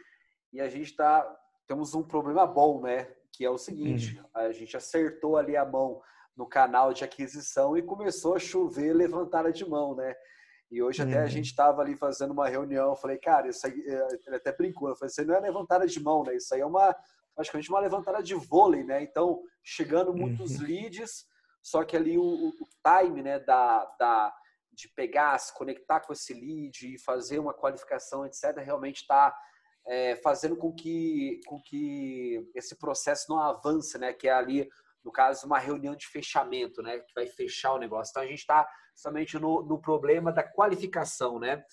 e 0.52 0.60
a 0.60 0.68
gente 0.68 0.96
tá 0.96 1.24
temos 1.68 1.94
um 1.94 2.02
problema 2.02 2.46
bom, 2.46 2.80
né? 2.80 3.08
Que 3.32 3.44
é 3.44 3.50
o 3.50 3.58
seguinte: 3.58 4.18
uhum. 4.18 4.24
a 4.34 4.50
gente 4.50 4.76
acertou 4.76 5.36
ali 5.36 5.56
a 5.56 5.64
mão 5.64 6.02
no 6.36 6.46
canal 6.46 6.92
de 6.92 7.04
aquisição 7.04 7.76
e 7.76 7.82
começou 7.82 8.34
a 8.34 8.40
chover 8.40 8.92
levantada 8.92 9.52
de 9.52 9.68
mão, 9.68 9.94
né? 9.94 10.16
E 10.70 10.82
hoje 10.82 11.02
até 11.02 11.20
a 11.20 11.22
uhum. 11.22 11.28
gente 11.28 11.46
estava 11.46 11.80
ali 11.80 11.96
fazendo 11.96 12.32
uma 12.32 12.48
reunião, 12.48 12.90
eu 12.90 12.96
falei, 12.96 13.18
cara, 13.18 13.48
isso 13.48 13.66
aí, 13.66 13.72
é, 13.86 14.08
ele 14.26 14.36
até 14.36 14.52
brincou, 14.52 14.88
eu 14.88 14.96
falei, 14.96 15.10
isso 15.10 15.20
aí 15.20 15.26
não 15.26 15.34
é 15.34 15.40
levantada 15.40 15.86
de 15.86 16.02
mão, 16.02 16.24
né? 16.24 16.36
Isso 16.36 16.52
aí 16.54 16.60
é 16.60 16.66
uma, 16.66 16.94
praticamente 17.38 17.70
uma 17.70 17.78
levantada 17.78 18.20
de 18.20 18.34
vôlei, 18.34 18.82
né? 18.82 19.00
Então, 19.00 19.40
chegando 19.62 20.12
muitos 20.12 20.58
uhum. 20.58 20.66
leads, 20.66 21.24
só 21.62 21.84
que 21.84 21.96
ali 21.96 22.18
o, 22.18 22.48
o, 22.48 22.68
time, 22.82 23.22
né, 23.22 23.38
da, 23.38 23.84
da, 23.96 24.34
de 24.72 24.88
pegar, 24.88 25.38
se 25.38 25.54
conectar 25.54 26.00
com 26.00 26.12
esse 26.12 26.34
lead 26.34 26.94
e 26.94 26.98
fazer 26.98 27.38
uma 27.38 27.54
qualificação, 27.54 28.26
etc., 28.26 28.58
realmente 28.58 29.02
está 29.02 29.32
é, 29.86 30.16
fazendo 30.16 30.56
com 30.56 30.74
que, 30.74 31.38
com 31.46 31.62
que 31.62 32.50
esse 32.56 32.76
processo 32.76 33.26
não 33.28 33.38
avance, 33.38 33.96
né? 33.98 34.12
Que 34.12 34.26
é 34.26 34.32
ali, 34.32 34.68
no 35.04 35.12
caso, 35.12 35.46
uma 35.46 35.60
reunião 35.60 35.94
de 35.94 36.08
fechamento, 36.08 36.82
né? 36.82 36.98
Que 36.98 37.14
vai 37.14 37.28
fechar 37.28 37.72
o 37.72 37.78
negócio. 37.78 38.10
Então, 38.10 38.22
a 38.24 38.26
gente 38.26 38.40
está 38.40 38.68
somente 38.96 39.38
no, 39.38 39.62
no 39.62 39.80
problema 39.80 40.32
da 40.32 40.42
qualificação, 40.42 41.38
né? 41.38 41.64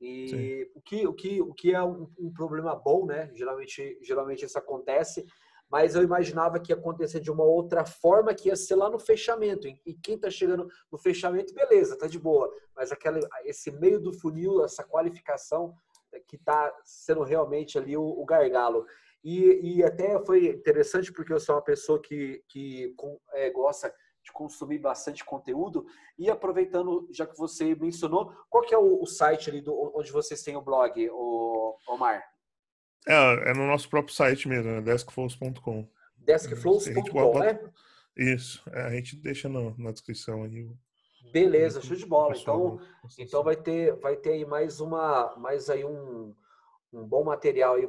E 0.00 0.70
o 0.74 0.80
que, 0.80 1.06
o, 1.06 1.12
que, 1.12 1.40
o 1.40 1.54
que 1.54 1.74
é 1.74 1.82
um, 1.82 2.08
um, 2.18 2.32
problema 2.32 2.74
bom, 2.74 3.06
né? 3.06 3.30
Geralmente, 3.34 3.98
geralmente 4.02 4.44
isso 4.44 4.58
acontece, 4.58 5.24
mas 5.70 5.94
eu 5.94 6.02
imaginava 6.02 6.60
que 6.60 6.70
ia 6.70 6.76
acontecer 6.76 7.18
de 7.20 7.30
uma 7.30 7.44
outra 7.44 7.84
forma, 7.84 8.34
que 8.34 8.48
ia 8.48 8.56
ser 8.56 8.76
lá 8.76 8.90
no 8.90 8.98
fechamento. 8.98 9.66
E 9.66 9.94
quem 9.94 10.16
está 10.16 10.30
chegando 10.30 10.68
no 10.92 10.98
fechamento, 10.98 11.54
beleza, 11.54 11.98
tá 11.98 12.06
de 12.06 12.18
boa. 12.18 12.52
Mas 12.74 12.92
aquela, 12.92 13.18
esse 13.44 13.70
meio 13.70 13.98
do 13.98 14.12
funil, 14.12 14.64
essa 14.64 14.84
qualificação, 14.84 15.74
é 16.12 16.20
que 16.20 16.36
está 16.36 16.72
sendo 16.84 17.22
realmente 17.22 17.78
ali 17.78 17.96
o, 17.96 18.04
o 18.04 18.24
gargalo. 18.24 18.86
E, 19.24 19.78
e, 19.78 19.84
até 19.84 20.24
foi 20.24 20.46
interessante 20.46 21.12
porque 21.12 21.32
eu 21.32 21.40
sou 21.40 21.56
uma 21.56 21.62
pessoa 21.62 22.00
que, 22.00 22.44
que 22.48 22.94
é, 23.32 23.50
gosta 23.50 23.92
de 24.26 24.32
consumir 24.32 24.78
bastante 24.78 25.24
conteúdo. 25.24 25.86
E 26.18 26.28
aproveitando, 26.28 27.08
já 27.12 27.24
que 27.24 27.38
você 27.38 27.76
mencionou, 27.76 28.32
qual 28.50 28.64
que 28.64 28.74
é 28.74 28.78
o, 28.78 29.00
o 29.00 29.06
site 29.06 29.48
ali 29.48 29.60
do, 29.60 29.92
onde 29.96 30.10
vocês 30.10 30.42
têm 30.42 30.56
o 30.56 30.60
blog, 30.60 31.08
o 31.12 31.76
Omar? 31.88 32.24
É, 33.06 33.50
é 33.50 33.54
no 33.54 33.68
nosso 33.68 33.88
próprio 33.88 34.12
site 34.12 34.48
mesmo, 34.48 34.68
é 34.72 34.80
deskflows.com. 34.80 35.88
Deskflows.com, 36.18 37.38
né? 37.38 37.60
Isso, 38.16 38.62
é, 38.72 38.82
a 38.82 38.90
gente 38.90 39.14
deixa 39.16 39.48
no, 39.48 39.76
na 39.78 39.92
descrição 39.92 40.42
aí. 40.42 40.68
Beleza, 41.32 41.80
show 41.80 41.96
de 41.96 42.06
bola. 42.06 42.34
Então, 42.36 42.80
então 43.18 43.44
vai 43.44 43.54
ter, 43.54 43.94
vai 43.96 44.16
ter 44.16 44.30
aí 44.30 44.44
mais 44.44 44.80
uma, 44.80 45.36
mais 45.36 45.70
aí 45.70 45.84
um, 45.84 46.34
um 46.92 47.06
bom 47.06 47.22
material 47.22 47.74
aí 47.76 47.86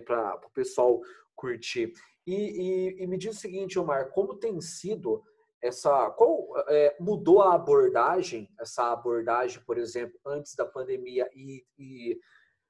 para 0.00 0.40
é, 0.40 0.46
o 0.46 0.50
pessoal 0.50 1.00
curtir. 1.34 1.92
E, 2.26 2.34
e, 2.34 3.02
e, 3.02 3.06
me 3.06 3.16
diz 3.16 3.36
o 3.36 3.40
seguinte, 3.40 3.78
Omar, 3.78 4.10
como 4.10 4.36
tem 4.36 4.60
sido 4.60 5.24
essa 5.62 6.10
qual 6.10 6.46
é, 6.68 6.96
mudou 6.98 7.42
a 7.42 7.54
abordagem 7.54 8.48
essa 8.58 8.92
abordagem 8.92 9.62
por 9.66 9.78
exemplo 9.78 10.18
antes 10.26 10.54
da 10.54 10.64
pandemia 10.64 11.28
e, 11.34 11.64
e, 11.78 12.18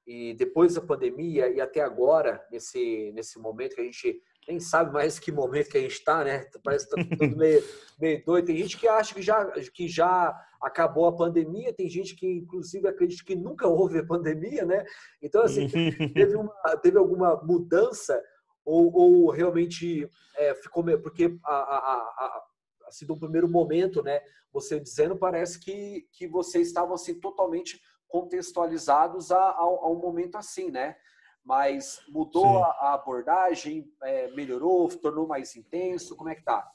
e, 0.05 0.33
depois 0.33 0.73
da 0.73 0.81
pandemia 0.81 1.49
e 1.49 1.61
até 1.61 1.81
agora 1.81 2.45
nesse 2.51 3.11
nesse 3.13 3.39
momento 3.39 3.75
que 3.75 3.81
a 3.81 3.85
gente 3.85 4.21
nem 4.47 4.59
sabe 4.59 4.91
mais 4.91 5.19
que 5.19 5.31
momento 5.31 5.69
que 5.69 5.77
a 5.77 5.81
gente 5.81 5.93
está 5.93 6.23
né? 6.23 6.45
Parece 6.63 6.89
que 6.89 6.95
tá 6.95 7.15
tudo 7.15 7.37
meio, 7.37 7.63
meio 7.99 8.25
doido. 8.25 8.47
Tem 8.47 8.57
gente 8.57 8.77
que 8.77 8.87
acha 8.87 9.13
que 9.13 9.21
já 9.21 9.45
que 9.73 9.87
já 9.87 10.35
acabou 10.61 11.07
a 11.07 11.15
pandemia 11.15 11.73
tem 11.73 11.89
gente 11.89 12.15
que 12.15 12.27
inclusive 12.27 12.87
acredita 12.87 13.23
que 13.23 13.35
nunca 13.35 13.67
houve 13.67 13.99
a 13.99 14.05
pandemia 14.05 14.65
né? 14.65 14.83
Então 15.21 15.43
assim 15.43 15.67
teve 16.13 16.35
uma 16.35 16.77
teve 16.77 16.97
alguma 16.97 17.35
mudança 17.43 18.21
ou, 18.65 18.93
ou 18.93 19.29
realmente 19.31 20.09
é, 20.37 20.53
ficou 20.55 20.83
porque 21.01 21.37
a, 21.43 21.53
a, 21.53 21.95
a 22.25 22.43
assim, 22.91 23.05
do 23.05 23.17
primeiro 23.17 23.49
momento, 23.49 24.03
né? 24.03 24.21
Você 24.51 24.79
dizendo, 24.79 25.15
parece 25.15 25.59
que, 25.59 26.07
que 26.11 26.27
vocês 26.27 26.67
estavam 26.67 26.93
assim 26.93 27.19
totalmente 27.19 27.81
contextualizados 28.07 29.31
a, 29.31 29.37
a, 29.37 29.61
a 29.61 29.89
um 29.89 29.99
momento 29.99 30.35
assim, 30.35 30.69
né? 30.69 30.95
Mas 31.43 32.01
mudou 32.09 32.63
a, 32.63 32.67
a, 32.67 32.93
abordagem, 32.93 33.89
é, 34.03 34.29
melhorou, 34.31 34.87
tornou 34.89 35.25
mais 35.25 35.55
intenso, 35.55 36.15
como 36.15 36.29
é 36.29 36.35
que 36.35 36.43
tá? 36.43 36.69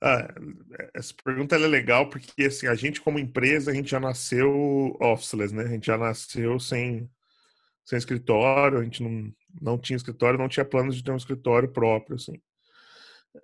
Ah, 0.00 0.28
essa 0.94 1.14
pergunta 1.24 1.56
é 1.56 1.58
legal 1.58 2.08
porque 2.08 2.44
assim, 2.44 2.66
a 2.66 2.74
gente 2.74 3.00
como 3.00 3.18
empresa, 3.18 3.70
a 3.70 3.74
gente 3.74 3.90
já 3.90 3.98
nasceu 3.98 4.96
officeless, 5.00 5.54
né? 5.54 5.62
A 5.62 5.68
gente 5.68 5.86
já 5.86 5.96
nasceu 5.96 6.60
sem, 6.60 7.10
sem 7.84 7.96
escritório, 7.96 8.78
a 8.78 8.84
gente 8.84 9.02
não, 9.02 9.32
não 9.60 9.78
tinha 9.78 9.96
escritório, 9.96 10.38
não 10.38 10.48
tinha 10.48 10.64
planos 10.64 10.96
de 10.96 11.02
ter 11.02 11.10
um 11.10 11.16
escritório 11.16 11.72
próprio, 11.72 12.16
assim. 12.16 12.40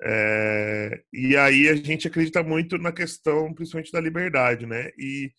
É, 0.03 1.03
e 1.13 1.37
aí 1.37 1.69
a 1.69 1.75
gente 1.77 2.09
acredita 2.09 2.43
muito 2.43 2.79
na 2.79 2.93
questão, 2.93 3.53
principalmente 3.55 3.93
da 3.93 4.01
liberdade, 4.01 4.67
né? 4.67 4.91
E 4.99 5.31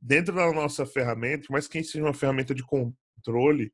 dentro 0.00 0.34
da 0.34 0.52
nossa 0.52 0.86
ferramenta, 0.86 1.46
mais 1.50 1.68
que 1.68 1.82
seja 1.84 2.04
uma 2.04 2.14
ferramenta 2.14 2.54
de 2.54 2.64
controle, 2.64 3.72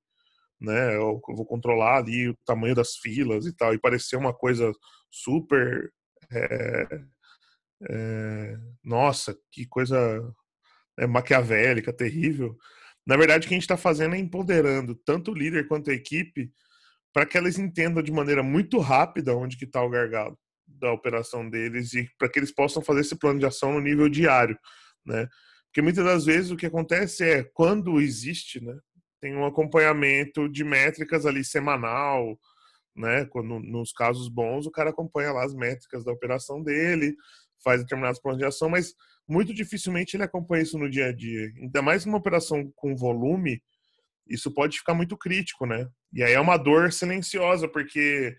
né? 0.60 0.96
Eu 0.96 1.20
vou 1.28 1.46
controlar 1.46 1.98
ali 1.98 2.28
o 2.28 2.36
tamanho 2.44 2.74
das 2.74 2.96
filas 2.96 3.46
e 3.46 3.54
tal, 3.54 3.74
e 3.74 3.78
parecer 3.78 4.16
uma 4.16 4.34
coisa 4.34 4.72
super. 5.10 5.92
É, 6.32 7.00
é, 7.90 8.56
nossa, 8.82 9.36
que 9.52 9.66
coisa 9.66 9.96
é, 10.98 11.06
maquiavélica, 11.06 11.92
terrível. 11.92 12.56
Na 13.06 13.16
verdade, 13.16 13.46
o 13.46 13.48
que 13.48 13.54
a 13.54 13.56
gente 13.56 13.64
está 13.64 13.76
fazendo 13.76 14.14
é 14.14 14.18
empoderando 14.18 14.94
tanto 15.04 15.30
o 15.30 15.34
líder 15.34 15.68
quanto 15.68 15.90
a 15.90 15.94
equipe 15.94 16.50
para 17.16 17.24
que 17.24 17.38
elas 17.38 17.58
entendam 17.58 18.02
de 18.02 18.12
maneira 18.12 18.42
muito 18.42 18.78
rápida 18.78 19.34
onde 19.34 19.56
que 19.56 19.64
está 19.64 19.82
o 19.82 19.88
gargalo 19.88 20.38
da 20.66 20.92
operação 20.92 21.48
deles 21.48 21.94
e 21.94 22.06
para 22.18 22.28
que 22.28 22.38
eles 22.38 22.52
possam 22.52 22.82
fazer 22.82 23.00
esse 23.00 23.16
plano 23.16 23.40
de 23.40 23.46
ação 23.46 23.72
no 23.72 23.80
nível 23.80 24.06
diário, 24.06 24.58
né? 25.02 25.26
Porque 25.64 25.80
muitas 25.80 26.04
das 26.04 26.26
vezes 26.26 26.50
o 26.50 26.56
que 26.58 26.66
acontece 26.66 27.24
é 27.24 27.42
quando 27.42 28.02
existe, 28.02 28.62
né, 28.62 28.78
tem 29.18 29.34
um 29.34 29.46
acompanhamento 29.46 30.46
de 30.46 30.62
métricas 30.62 31.24
ali 31.24 31.42
semanal, 31.42 32.38
né? 32.94 33.24
Quando 33.30 33.60
nos 33.60 33.92
casos 33.92 34.28
bons 34.28 34.66
o 34.66 34.70
cara 34.70 34.90
acompanha 34.90 35.32
lá 35.32 35.42
as 35.42 35.54
métricas 35.54 36.04
da 36.04 36.12
operação 36.12 36.62
dele, 36.62 37.16
faz 37.64 37.80
determinados 37.80 38.20
planos 38.20 38.38
de 38.38 38.44
ação, 38.44 38.68
mas 38.68 38.92
muito 39.26 39.54
dificilmente 39.54 40.18
ele 40.18 40.24
acompanha 40.24 40.64
isso 40.64 40.76
no 40.76 40.90
dia 40.90 41.06
a 41.06 41.12
dia. 41.12 41.50
Ainda 41.62 41.80
mais 41.80 42.04
numa 42.04 42.18
operação 42.18 42.70
com 42.76 42.94
volume, 42.94 43.62
isso 44.28 44.52
pode 44.52 44.78
ficar 44.78 44.94
muito 44.94 45.16
crítico, 45.16 45.66
né? 45.66 45.88
E 46.12 46.22
aí 46.22 46.32
é 46.32 46.40
uma 46.40 46.56
dor 46.56 46.92
silenciosa, 46.92 47.68
porque 47.68 48.36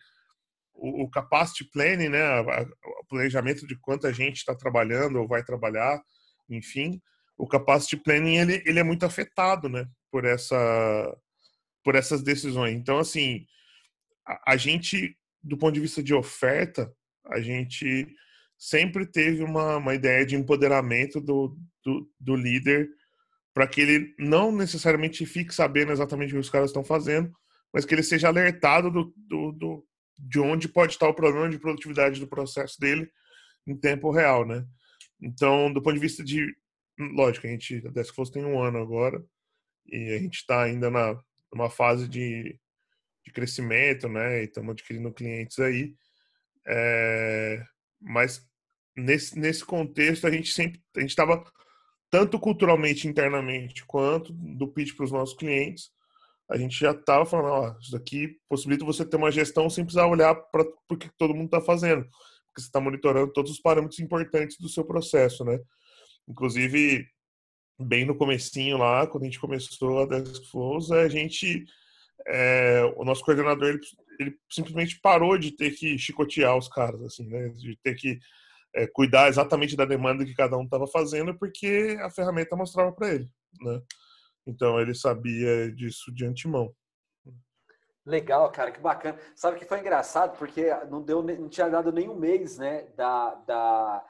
o, 0.74 1.03
o 1.03 1.10
capacity 1.10 1.65
planning, 1.65 2.10
né, 2.10 2.39
o 2.41 3.06
planejamento 3.10 3.65
de 3.65 3.77
quanta 3.79 4.13
gente 4.13 4.38
está 4.38 4.56
trabalhando 4.56 5.20
ou 5.20 5.27
vai 5.27 5.44
trabalhar, 5.44 6.01
enfim, 6.50 7.01
o 7.38 7.48
capacity 7.48 7.98
planning 7.98 8.38
ele, 8.38 8.63
ele 8.65 8.79
é 8.79 8.84
muito 8.84 9.06
afetado, 9.06 9.70
né, 9.70 9.86
por 10.12 10.25
essa 10.25 11.17
por 11.84 11.96
essas 11.96 12.22
decisões. 12.22 12.75
Então, 12.75 13.00
assim, 13.00 13.46
a, 14.27 14.53
a 14.53 14.58
gente, 14.58 15.17
do 15.41 15.58
ponto 15.58 15.74
de 15.74 15.79
vista 15.79 16.03
de 16.03 16.13
oferta, 16.13 16.94
a 17.27 17.39
gente 17.39 18.08
sempre 18.58 19.06
teve 19.06 19.41
uma, 19.41 19.77
uma 19.77 19.96
ideia 19.96 20.25
de 20.25 20.36
empoderamento 20.36 21.22
do, 21.22 21.58
do, 21.86 22.12
do 22.20 22.36
líder 22.36 22.89
para 23.58 23.68
que 23.68 23.82
ele 23.82 24.14
não 24.20 24.52
necessariamente 24.52 25.26
fique 25.26 25.52
sabendo 25.52 25.92
exatamente 25.92 26.30
o 26.30 26.34
que 26.34 26.42
os 26.42 26.50
caras 26.50 26.70
estão 26.70 26.84
fazendo, 26.84 27.34
mas 27.74 27.86
que 27.86 27.96
ele 27.96 28.04
seja 28.04 28.28
alertado 28.28 28.92
do, 28.92 29.12
do, 29.18 29.52
do, 29.52 29.88
de 30.16 30.40
onde 30.40 30.68
pode 30.68 30.94
estar 30.94 31.10
o 31.10 31.14
problema 31.16 31.50
de 31.50 31.58
produtividade 31.58 32.20
do 32.20 32.28
processo 32.28 32.80
dele 32.80 33.10
em 33.66 33.76
tempo 33.76 34.12
real, 34.12 34.46
né? 34.46 34.64
Então, 35.20 35.74
do 35.74 35.82
ponto 35.82 35.96
de 35.96 36.00
vista 36.00 36.24
de, 36.24 36.56
lógico, 37.00 37.48
a 37.48 37.50
gente, 37.50 37.82
a 37.88 37.90
Deskforce 37.90 38.32
tem 38.32 38.46
um 38.46 38.62
ano 38.62 38.78
agora 38.78 39.26
e 39.88 40.14
a 40.14 40.20
gente 40.20 40.36
está 40.36 40.62
ainda 40.62 40.92
na 40.92 41.20
numa 41.52 41.72
fase 41.72 42.08
de, 42.08 42.60
de 43.26 43.32
crescimento, 43.32 44.08
né? 44.08 44.42
E 44.42 44.46
estamos 44.46 44.74
adquirindo 44.74 45.12
clientes 45.12 45.58
aí, 45.58 45.96
é, 46.68 47.66
mas 48.00 48.48
nesse 48.96 49.40
nesse 49.40 49.66
contexto 49.66 50.28
a 50.28 50.32
gente 50.32 50.54
sempre 50.54 50.80
a 50.96 51.00
gente 51.00 51.10
estava 51.10 51.44
tanto 52.10 52.40
culturalmente 52.40 53.08
internamente 53.08 53.86
quanto 53.86 54.32
do 54.34 54.68
pitch 54.68 54.96
para 54.96 55.06
os 55.06 55.12
nossos 55.12 55.36
clientes, 55.36 55.92
a 56.50 56.58
gente 56.58 56.80
já 56.80 56.92
estava 56.92 57.26
falando, 57.26 57.50
ó, 57.50 57.76
isso 57.80 57.92
daqui 57.92 58.38
possibilita 58.48 58.86
você 58.86 59.06
ter 59.06 59.18
uma 59.18 59.32
gestão 59.32 59.70
sem 59.70 59.84
precisar 59.84 60.08
olhar 60.08 60.34
para 60.34 60.66
o 60.90 60.98
que 60.98 61.10
todo 61.18 61.34
mundo 61.34 61.46
está 61.48 61.60
fazendo, 61.60 62.04
porque 62.04 62.62
você 62.62 62.68
está 62.68 62.80
monitorando 62.80 63.34
todos 63.34 63.52
os 63.52 63.60
parâmetros 63.60 64.00
importantes 64.00 64.58
do 64.58 64.70
seu 64.70 64.86
processo, 64.86 65.44
né? 65.44 65.60
Inclusive, 66.28 67.06
bem 67.78 68.06
no 68.06 68.16
comecinho 68.16 68.78
lá, 68.78 69.06
quando 69.06 69.24
a 69.24 69.26
gente 69.26 69.40
começou 69.40 70.00
a 70.00 70.06
Desk 70.06 70.42
a 70.94 71.08
gente, 71.10 71.66
é, 72.26 72.82
o 72.96 73.04
nosso 73.04 73.24
coordenador, 73.24 73.68
ele, 73.68 73.80
ele, 74.18 74.38
simplesmente 74.50 75.00
parou 75.02 75.38
de 75.38 75.52
ter 75.52 75.72
que 75.72 75.98
chicotear 75.98 76.58
os 76.58 76.70
caras, 76.70 77.02
assim, 77.02 77.28
né? 77.28 77.50
De 77.50 77.78
ter 77.84 77.96
que 77.96 78.20
é, 78.76 78.88
cuidar 78.88 79.28
exatamente 79.30 79.76
da 79.76 79.86
demanda 79.86 80.26
que 80.26 80.36
cada 80.36 80.58
um 80.58 80.64
estava 80.64 80.88
fazendo, 80.88 81.38
porque 81.38 81.98
a 82.02 82.10
ferramenta 82.10 82.56
mostrava 82.56 82.92
para 82.92 83.14
ele, 83.14 83.30
né? 83.62 83.82
Então 84.46 84.80
ele 84.80 84.96
sabia 84.96 85.72
disso 85.72 86.14
de 86.14 86.26
antemão. 86.26 86.74
Legal, 88.06 88.50
cara, 88.52 88.72
que 88.72 88.80
bacana. 88.80 89.20
Sabe 89.36 89.60
que 89.60 89.66
foi 89.66 89.80
engraçado 89.80 90.38
porque 90.38 90.74
não 90.90 91.02
deu, 91.02 91.22
não 91.22 91.50
tinha 91.50 91.68
dado 91.68 91.92
nenhum 91.92 92.16
mês, 92.16 92.58
né, 92.58 92.84
da, 92.96 93.36
da 93.36 94.06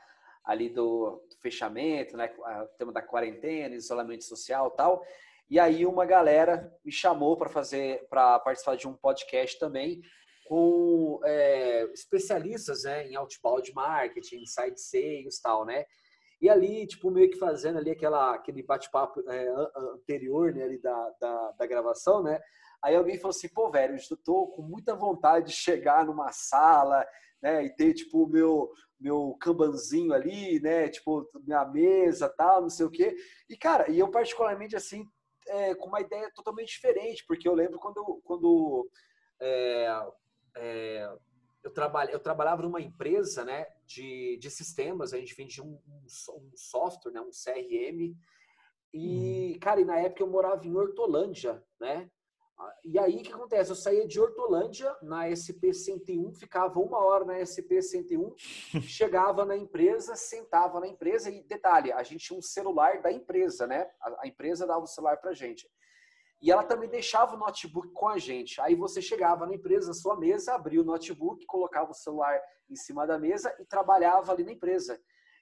ali 0.45 0.69
do, 0.69 1.27
fechamento, 1.41 2.15
né, 2.15 2.31
o 2.37 2.77
tema 2.77 2.91
da 2.91 3.01
quarentena, 3.01 3.75
isolamento 3.75 4.23
social, 4.23 4.71
tal. 4.71 5.03
E 5.49 5.59
aí 5.59 5.85
uma 5.85 6.05
galera 6.05 6.71
me 6.83 6.91
chamou 6.91 7.37
para 7.37 7.49
fazer, 7.49 8.05
para 8.09 8.37
participar 8.39 8.75
de 8.75 8.87
um 8.87 8.93
podcast 8.93 9.57
também 9.57 10.01
com 10.47 11.19
é, 11.25 11.83
especialistas, 11.93 12.83
né, 12.83 13.07
em 13.07 13.15
outbound 13.15 13.73
marketing, 13.73 14.37
inside 14.37 14.79
sales, 14.79 15.39
tal, 15.41 15.65
né? 15.65 15.85
E 16.39 16.49
ali, 16.49 16.85
tipo, 16.87 17.11
meio 17.11 17.29
que 17.29 17.37
fazendo 17.37 17.79
ali 17.79 17.91
aquela, 17.91 18.35
aquele 18.35 18.63
bate-papo 18.63 19.21
é, 19.29 19.47
anterior, 19.95 20.53
né, 20.53 20.63
ali 20.63 20.79
da, 20.79 21.09
da, 21.19 21.51
da, 21.51 21.65
gravação, 21.65 22.23
né? 22.23 22.39
Aí 22.81 22.95
alguém 22.95 23.17
falou 23.17 23.31
assim, 23.31 23.49
pô, 23.49 23.69
velho, 23.69 23.97
eu 23.97 24.17
tô 24.17 24.47
com 24.47 24.61
muita 24.61 24.95
vontade 24.95 25.47
de 25.47 25.53
chegar 25.53 26.05
numa 26.05 26.31
sala, 26.31 27.05
né, 27.41 27.65
e 27.65 27.75
ter, 27.75 27.93
tipo, 27.93 28.23
o 28.23 28.29
meu, 28.29 28.71
meu 28.99 29.35
cambanzinho 29.41 30.13
ali, 30.13 30.61
né, 30.61 30.87
tipo, 30.87 31.27
minha 31.45 31.65
mesa, 31.65 32.29
tal, 32.29 32.61
não 32.61 32.69
sei 32.69 32.85
o 32.85 32.91
quê. 32.91 33.15
E, 33.49 33.57
cara, 33.57 33.89
e 33.91 33.99
eu 33.99 34.09
particularmente, 34.09 34.75
assim, 34.75 35.03
é, 35.47 35.75
com 35.75 35.87
uma 35.87 36.01
ideia 36.01 36.31
totalmente 36.33 36.69
diferente, 36.69 37.25
porque 37.27 37.47
eu 37.49 37.53
lembro 37.53 37.79
quando, 37.79 38.21
quando 38.23 38.87
é, 39.41 39.87
é, 40.57 41.09
eu, 41.63 41.71
trabalha, 41.71 42.11
eu 42.11 42.19
trabalhava 42.19 42.63
numa 42.63 42.81
empresa 42.81 43.43
né, 43.43 43.67
de, 43.85 44.37
de 44.37 44.49
sistemas, 44.49 45.13
a 45.13 45.17
gente 45.17 45.35
vendia 45.35 45.63
um, 45.63 45.79
um, 45.87 46.03
um 46.05 46.51
software, 46.55 47.11
né, 47.11 47.21
um 47.21 47.29
CRM, 47.29 48.15
e, 48.93 49.53
uhum. 49.53 49.59
cara, 49.59 49.81
e 49.81 49.85
na 49.85 49.99
época 49.99 50.23
eu 50.23 50.27
morava 50.27 50.65
em 50.65 50.75
Hortolândia, 50.75 51.63
né? 51.79 52.09
E 52.83 52.97
aí 52.97 53.17
o 53.17 53.21
que 53.21 53.31
acontece? 53.31 53.69
Eu 53.69 53.75
saía 53.75 54.07
de 54.07 54.19
Hortolândia 54.19 54.95
na 55.03 55.27
SP-101, 55.29 56.33
ficava 56.33 56.79
uma 56.79 56.97
hora 56.97 57.23
na 57.23 57.35
SP-101, 57.35 58.33
chegava 58.81 59.45
na 59.45 59.55
empresa, 59.55 60.15
sentava 60.15 60.79
na 60.79 60.87
empresa 60.87 61.29
e, 61.29 61.43
detalhe, 61.43 61.91
a 61.91 62.01
gente 62.01 62.25
tinha 62.25 62.39
um 62.39 62.41
celular 62.41 63.01
da 63.01 63.11
empresa, 63.11 63.67
né? 63.67 63.87
A, 64.01 64.23
a 64.23 64.27
empresa 64.27 64.65
dava 64.65 64.81
o 64.81 64.87
celular 64.87 65.17
pra 65.17 65.33
gente. 65.33 65.69
E 66.41 66.51
ela 66.51 66.63
também 66.63 66.89
deixava 66.89 67.35
o 67.35 67.39
notebook 67.39 67.91
com 67.93 68.07
a 68.07 68.17
gente. 68.17 68.61
Aí 68.61 68.75
você 68.75 69.01
chegava 69.01 69.45
na 69.45 69.55
empresa, 69.55 69.87
na 69.87 69.93
sua 69.93 70.15
mesa, 70.15 70.53
abria 70.53 70.81
o 70.81 70.85
notebook, 70.85 71.45
colocava 71.45 71.91
o 71.91 71.95
celular 71.95 72.39
em 72.69 72.75
cima 72.75 73.07
da 73.07 73.17
mesa 73.17 73.53
e 73.59 73.65
trabalhava 73.65 74.31
ali 74.31 74.43
na 74.43 74.51
empresa. 74.51 74.99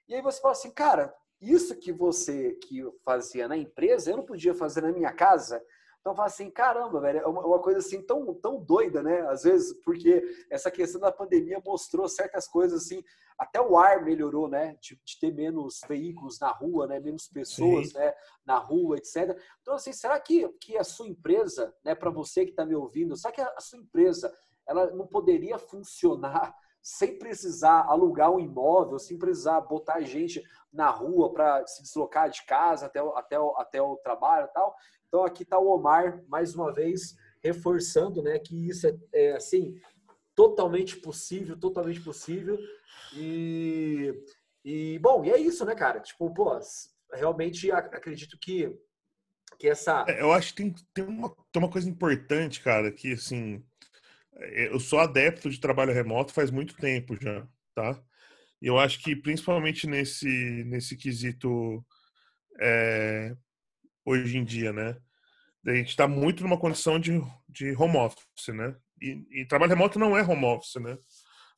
E 0.08 0.14
aí 0.14 0.22
você 0.22 0.40
fala 0.40 0.52
assim, 0.52 0.70
cara, 0.70 1.14
isso 1.40 1.76
que 1.76 1.92
você 1.92 2.54
que 2.54 2.82
fazia 3.04 3.46
na 3.46 3.56
empresa, 3.56 4.10
eu 4.10 4.16
não 4.16 4.24
podia 4.24 4.54
fazer 4.54 4.80
na 4.80 4.92
minha 4.92 5.12
casa. 5.12 5.62
Então 6.00 6.14
fala 6.14 6.28
assim, 6.28 6.50
caramba, 6.50 7.00
velho, 7.00 7.18
é 7.18 7.26
uma, 7.26 7.58
coisa 7.58 7.80
assim 7.80 8.00
tão, 8.00 8.32
tão 8.34 8.62
doida, 8.62 9.02
né? 9.02 9.22
Às 9.28 9.42
vezes, 9.42 9.72
porque 9.82 10.22
essa 10.48 10.70
questão 10.70 11.00
da 11.00 11.10
pandemia 11.10 11.60
mostrou 11.64 12.08
certas 12.08 12.46
coisas 12.46 12.84
assim, 12.84 13.02
até 13.38 13.60
o 13.60 13.76
ar 13.76 14.02
melhorou, 14.04 14.48
né? 14.48 14.76
De, 14.80 15.00
de 15.04 15.20
ter 15.20 15.32
menos 15.32 15.80
veículos 15.86 16.38
na 16.40 16.50
rua, 16.50 16.86
né? 16.86 16.98
Menos 16.98 17.28
pessoas, 17.28 17.92
né? 17.92 18.14
Na 18.44 18.58
rua, 18.58 18.96
etc. 18.96 19.38
Então 19.60 19.74
assim, 19.74 19.92
será 19.92 20.18
que, 20.18 20.48
que 20.60 20.76
a 20.76 20.84
sua 20.84 21.08
empresa, 21.08 21.74
né? 21.84 21.94
Para 21.94 22.10
você 22.10 22.44
que 22.44 22.50
está 22.50 22.64
me 22.64 22.74
ouvindo, 22.74 23.16
será 23.16 23.32
que 23.32 23.40
a 23.40 23.60
sua 23.60 23.78
empresa 23.78 24.34
ela 24.66 24.90
não 24.90 25.06
poderia 25.06 25.58
funcionar 25.58 26.54
sem 26.82 27.18
precisar 27.18 27.84
alugar 27.88 28.30
um 28.30 28.38
imóvel, 28.38 28.98
sem 28.98 29.18
precisar 29.18 29.60
botar 29.60 30.00
gente 30.02 30.42
na 30.72 30.88
rua 30.88 31.32
para 31.32 31.66
se 31.66 31.82
deslocar 31.82 32.30
de 32.30 32.44
casa 32.46 32.86
até 32.86 33.02
o, 33.02 33.16
até 33.16 33.40
o, 33.40 33.56
até 33.56 33.82
o 33.82 33.96
trabalho 33.96 34.46
e 34.46 34.52
tal. 34.52 34.74
Então 35.08 35.24
aqui 35.24 35.42
está 35.42 35.58
o 35.58 35.68
Omar, 35.68 36.22
mais 36.28 36.54
uma 36.54 36.72
vez, 36.72 37.16
reforçando 37.42 38.22
né, 38.22 38.38
que 38.38 38.68
isso 38.68 38.86
é, 38.86 38.96
é 39.12 39.32
assim, 39.32 39.74
totalmente 40.36 40.96
possível, 40.96 41.58
totalmente 41.58 42.00
possível. 42.00 42.58
E, 43.14 44.12
e, 44.62 44.98
bom, 45.00 45.24
e 45.24 45.30
é 45.30 45.38
isso, 45.38 45.64
né, 45.64 45.74
cara? 45.74 45.98
Tipo, 45.98 46.32
pô, 46.32 46.60
realmente 47.12 47.72
acredito 47.72 48.38
que, 48.38 48.70
que 49.58 49.68
essa. 49.68 50.04
É, 50.06 50.20
eu 50.20 50.30
acho 50.30 50.54
que 50.54 50.62
tem, 50.62 50.74
tem, 50.92 51.04
uma, 51.04 51.34
tem 51.50 51.62
uma 51.62 51.70
coisa 51.70 51.88
importante, 51.88 52.60
cara, 52.60 52.92
que 52.92 53.14
assim. 53.14 53.64
É, 54.34 54.68
eu 54.68 54.78
sou 54.78 55.00
adepto 55.00 55.48
de 55.48 55.58
trabalho 55.58 55.94
remoto 55.94 56.34
faz 56.34 56.50
muito 56.50 56.76
tempo 56.76 57.16
já, 57.18 57.48
tá? 57.74 58.00
E 58.60 58.66
eu 58.66 58.78
acho 58.78 59.02
que 59.02 59.16
principalmente 59.16 59.86
nesse, 59.86 60.64
nesse 60.64 60.96
quesito 60.96 61.84
é, 62.60 63.34
hoje 64.04 64.36
em 64.36 64.44
dia, 64.44 64.72
né? 64.72 64.96
A 65.66 65.74
gente 65.74 65.88
está 65.88 66.06
muito 66.06 66.42
numa 66.42 66.58
condição 66.58 66.98
de, 67.00 67.12
de 67.48 67.74
home 67.76 67.96
office, 67.96 68.48
né? 68.48 68.76
E, 69.00 69.42
e, 69.42 69.46
trabalho 69.46 69.70
remoto 69.70 69.98
não 69.98 70.16
é 70.16 70.22
home 70.22 70.44
office, 70.44 70.76
né? 70.76 70.96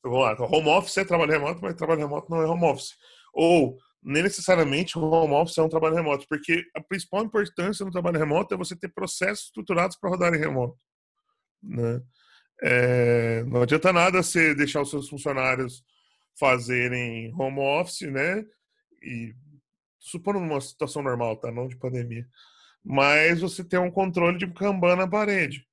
Vou 0.03 0.19
lá, 0.19 0.35
home 0.39 0.69
office 0.69 0.97
é 0.97 1.05
trabalho 1.05 1.31
remoto, 1.31 1.61
mas 1.61 1.75
trabalho 1.75 2.01
remoto 2.01 2.29
não 2.29 2.41
é 2.41 2.45
home 2.45 2.65
office. 2.65 2.95
Ou 3.33 3.77
nem 4.01 4.23
necessariamente 4.23 4.97
home 4.97 5.33
office 5.33 5.57
é 5.57 5.61
um 5.61 5.69
trabalho 5.69 5.95
remoto, 5.95 6.25
porque 6.27 6.65
a 6.75 6.81
principal 6.81 7.23
importância 7.23 7.85
no 7.85 7.91
trabalho 7.91 8.17
remoto 8.17 8.53
é 8.53 8.57
você 8.57 8.75
ter 8.75 8.89
processos 8.89 9.45
estruturados 9.45 9.97
para 9.97 10.09
rodar 10.09 10.33
em 10.33 10.39
remoto, 10.39 10.77
né? 11.61 12.01
É, 12.61 13.43
não 13.45 13.61
adianta 13.61 13.93
nada 13.93 14.21
você 14.21 14.53
deixar 14.53 14.81
os 14.81 14.89
seus 14.89 15.07
funcionários 15.07 15.83
fazerem 16.37 17.33
home 17.37 17.59
office, 17.59 18.09
né? 18.11 18.43
E 19.01 19.33
supondo 19.97 20.39
numa 20.39 20.61
situação 20.61 21.01
normal, 21.01 21.37
tá? 21.37 21.51
Não 21.51 21.67
de 21.67 21.77
pandemia. 21.77 22.25
Mas 22.83 23.41
você 23.41 23.63
tem 23.63 23.79
um 23.79 23.91
controle 23.91 24.37
de 24.37 24.47
Kanban 24.53 24.95
na 24.95 25.07
parede. 25.07 25.68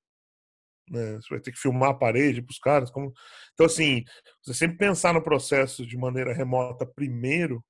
Né? 0.90 1.16
Você 1.16 1.28
vai 1.30 1.40
ter 1.40 1.52
que 1.52 1.58
filmar 1.58 1.90
a 1.90 1.94
parede 1.94 2.42
para 2.42 2.52
os 2.52 2.58
caras. 2.58 2.90
Como... 2.90 3.12
Então, 3.54 3.66
assim, 3.66 4.04
você 4.42 4.54
sempre 4.54 4.78
pensar 4.78 5.12
no 5.14 5.22
processo 5.22 5.86
de 5.86 5.96
maneira 5.96 6.32
remota 6.32 6.86
primeiro, 6.86 7.64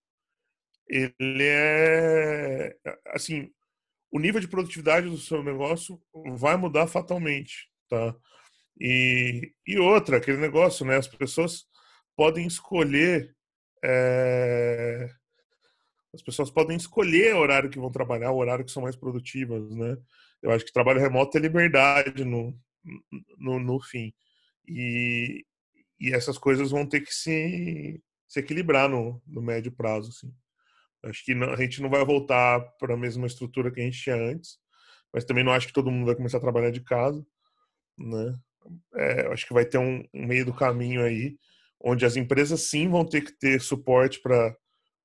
ele 0.88 1.42
é. 1.42 2.76
Assim, 3.08 3.50
o 4.10 4.18
nível 4.18 4.40
de 4.40 4.48
produtividade 4.48 5.08
do 5.08 5.18
seu 5.18 5.42
negócio 5.42 6.00
vai 6.36 6.56
mudar 6.56 6.86
fatalmente, 6.86 7.68
tá? 7.88 8.14
E, 8.80 9.52
e 9.66 9.78
outra, 9.78 10.18
aquele 10.18 10.38
negócio, 10.38 10.86
né? 10.86 10.96
As 10.96 11.08
pessoas 11.08 11.64
podem 12.14 12.46
escolher 12.46 13.34
é, 13.84 15.08
as 16.16 16.22
pessoas 16.22 16.50
podem 16.50 16.76
escolher 16.76 17.34
o 17.34 17.38
horário 17.38 17.70
que 17.70 17.78
vão 17.78 17.90
trabalhar, 17.90 18.30
o 18.30 18.38
horário 18.38 18.64
que 18.64 18.72
são 18.72 18.82
mais 18.82 18.96
produtivas, 18.96 19.70
né? 19.76 19.96
Eu 20.42 20.50
acho 20.50 20.64
que 20.64 20.72
trabalho 20.72 21.00
remoto 21.00 21.36
é 21.36 21.40
liberdade 21.40 22.24
no, 22.24 22.58
no, 23.38 23.58
no 23.58 23.80
fim. 23.80 24.12
E, 24.66 25.44
e 26.00 26.12
essas 26.12 26.38
coisas 26.38 26.70
vão 26.70 26.86
ter 26.86 27.00
que 27.00 27.14
se, 27.14 28.02
se 28.28 28.40
equilibrar 28.40 28.88
no, 28.88 29.22
no 29.26 29.42
médio 29.42 29.72
prazo, 29.72 30.10
assim. 30.10 30.32
Acho 31.04 31.24
que 31.24 31.34
não, 31.34 31.52
a 31.52 31.56
gente 31.56 31.80
não 31.80 31.90
vai 31.90 32.04
voltar 32.04 32.60
para 32.78 32.94
a 32.94 32.96
mesma 32.96 33.26
estrutura 33.26 33.70
que 33.70 33.80
a 33.80 33.84
gente 33.84 34.00
tinha 34.00 34.16
antes, 34.16 34.58
mas 35.12 35.24
também 35.24 35.44
não 35.44 35.52
acho 35.52 35.66
que 35.68 35.72
todo 35.72 35.90
mundo 35.90 36.06
vai 36.06 36.16
começar 36.16 36.38
a 36.38 36.40
trabalhar 36.40 36.70
de 36.70 36.82
casa, 36.82 37.24
né? 37.98 38.38
É, 38.96 39.26
acho 39.28 39.46
que 39.46 39.54
vai 39.54 39.64
ter 39.64 39.78
um, 39.78 40.04
um 40.12 40.26
meio 40.26 40.44
do 40.44 40.52
caminho 40.52 41.04
aí, 41.04 41.38
onde 41.80 42.04
as 42.04 42.16
empresas 42.16 42.62
sim 42.62 42.88
vão 42.88 43.04
ter 43.04 43.22
que 43.22 43.32
ter 43.38 43.60
suporte 43.60 44.20
para 44.20 44.56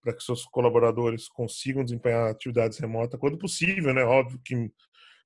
para 0.02 0.14
que 0.14 0.24
seus 0.24 0.44
colaboradores 0.46 1.30
consigam 1.30 1.84
desempenhar 1.84 2.32
atividades 2.32 2.80
remotas 2.80 3.20
quando 3.20 3.38
possível, 3.38 3.94
né? 3.94 4.04
Óbvio 4.04 4.42
que 4.44 4.72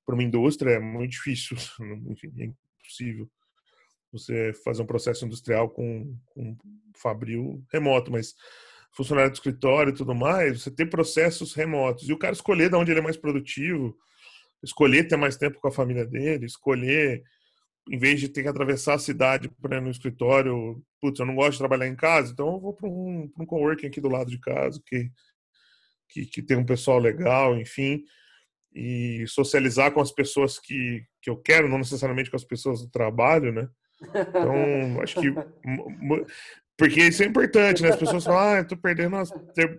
para 0.06 0.16
uma 0.16 0.24
indústria 0.24 0.72
é 0.72 0.80
muito 0.80 1.12
difícil, 1.12 1.58
enfim, 2.10 2.32
é 2.38 2.46
impossível 2.46 3.30
você 4.12 4.54
fazer 4.64 4.82
um 4.82 4.86
processo 4.86 5.26
industrial 5.26 5.70
com, 5.70 6.18
com 6.28 6.58
fabril 6.96 7.64
remoto, 7.72 8.12
mas 8.12 8.34
funcionário 8.94 9.30
de 9.30 9.38
escritório 9.38 9.92
e 9.92 9.96
tudo 9.96 10.16
mais, 10.16 10.62
você 10.62 10.72
ter 10.72 10.86
processos 10.86 11.54
remotos 11.54 12.08
e 12.08 12.14
o 12.14 12.18
cara 12.18 12.34
escolher 12.34 12.70
de 12.70 12.76
onde 12.76 12.92
ele 12.92 13.02
é 13.02 13.04
mais 13.04 13.18
produtivo, 13.18 13.98
escolher 14.64 15.06
ter 15.06 15.18
mais 15.18 15.36
tempo 15.36 15.60
com 15.60 15.68
a 15.68 15.72
família 15.72 16.06
dele, 16.06 16.46
escolher 16.46 17.24
em 17.90 18.00
vez 18.00 18.20
de 18.20 18.30
ter 18.30 18.42
que 18.42 18.48
atravessar 18.48 18.96
a 18.96 19.00
cidade 19.00 19.50
para 19.62 19.78
ir 19.78 19.82
no 19.82 19.92
escritório, 19.92 20.82
putz, 21.02 21.20
eu 21.20 21.26
não 21.26 21.36
gosto 21.36 21.52
de 21.52 21.60
trabalhar 21.60 21.88
em 21.88 21.96
casa, 21.96 22.32
então 22.32 22.54
eu 22.54 22.60
vou 22.60 22.74
para 22.74 22.88
um, 22.88 23.30
um 23.38 23.46
coworking 23.46 23.88
aqui 23.88 24.00
do 24.00 24.10
lado 24.10 24.32
de 24.32 24.40
casa, 24.40 24.82
que 24.86 25.12
que, 26.10 26.26
que 26.26 26.42
tem 26.42 26.58
um 26.58 26.66
pessoal 26.66 27.00
legal, 27.00 27.58
enfim, 27.60 28.04
e 28.76 29.26
socializar 29.28 29.92
com 29.94 30.02
as 30.02 30.12
pessoas 30.12 30.60
que, 30.60 31.04
que 31.22 31.30
eu 31.30 31.38
quero, 31.38 31.70
não 31.70 31.78
necessariamente 31.78 32.30
com 32.30 32.36
as 32.36 32.44
pessoas 32.44 32.82
do 32.82 32.90
trabalho, 32.90 33.52
né? 33.52 33.70
Então, 34.12 35.02
acho 35.02 35.22
que 35.22 35.34
porque 36.78 37.02
isso 37.04 37.24
é 37.24 37.26
importante, 37.26 37.82
né? 37.82 37.90
As 37.90 37.96
pessoas 37.96 38.26
falam, 38.26 38.40
ah, 38.52 38.58
eu 38.58 38.68
tô 38.68 38.76
perdendo, 38.76 39.16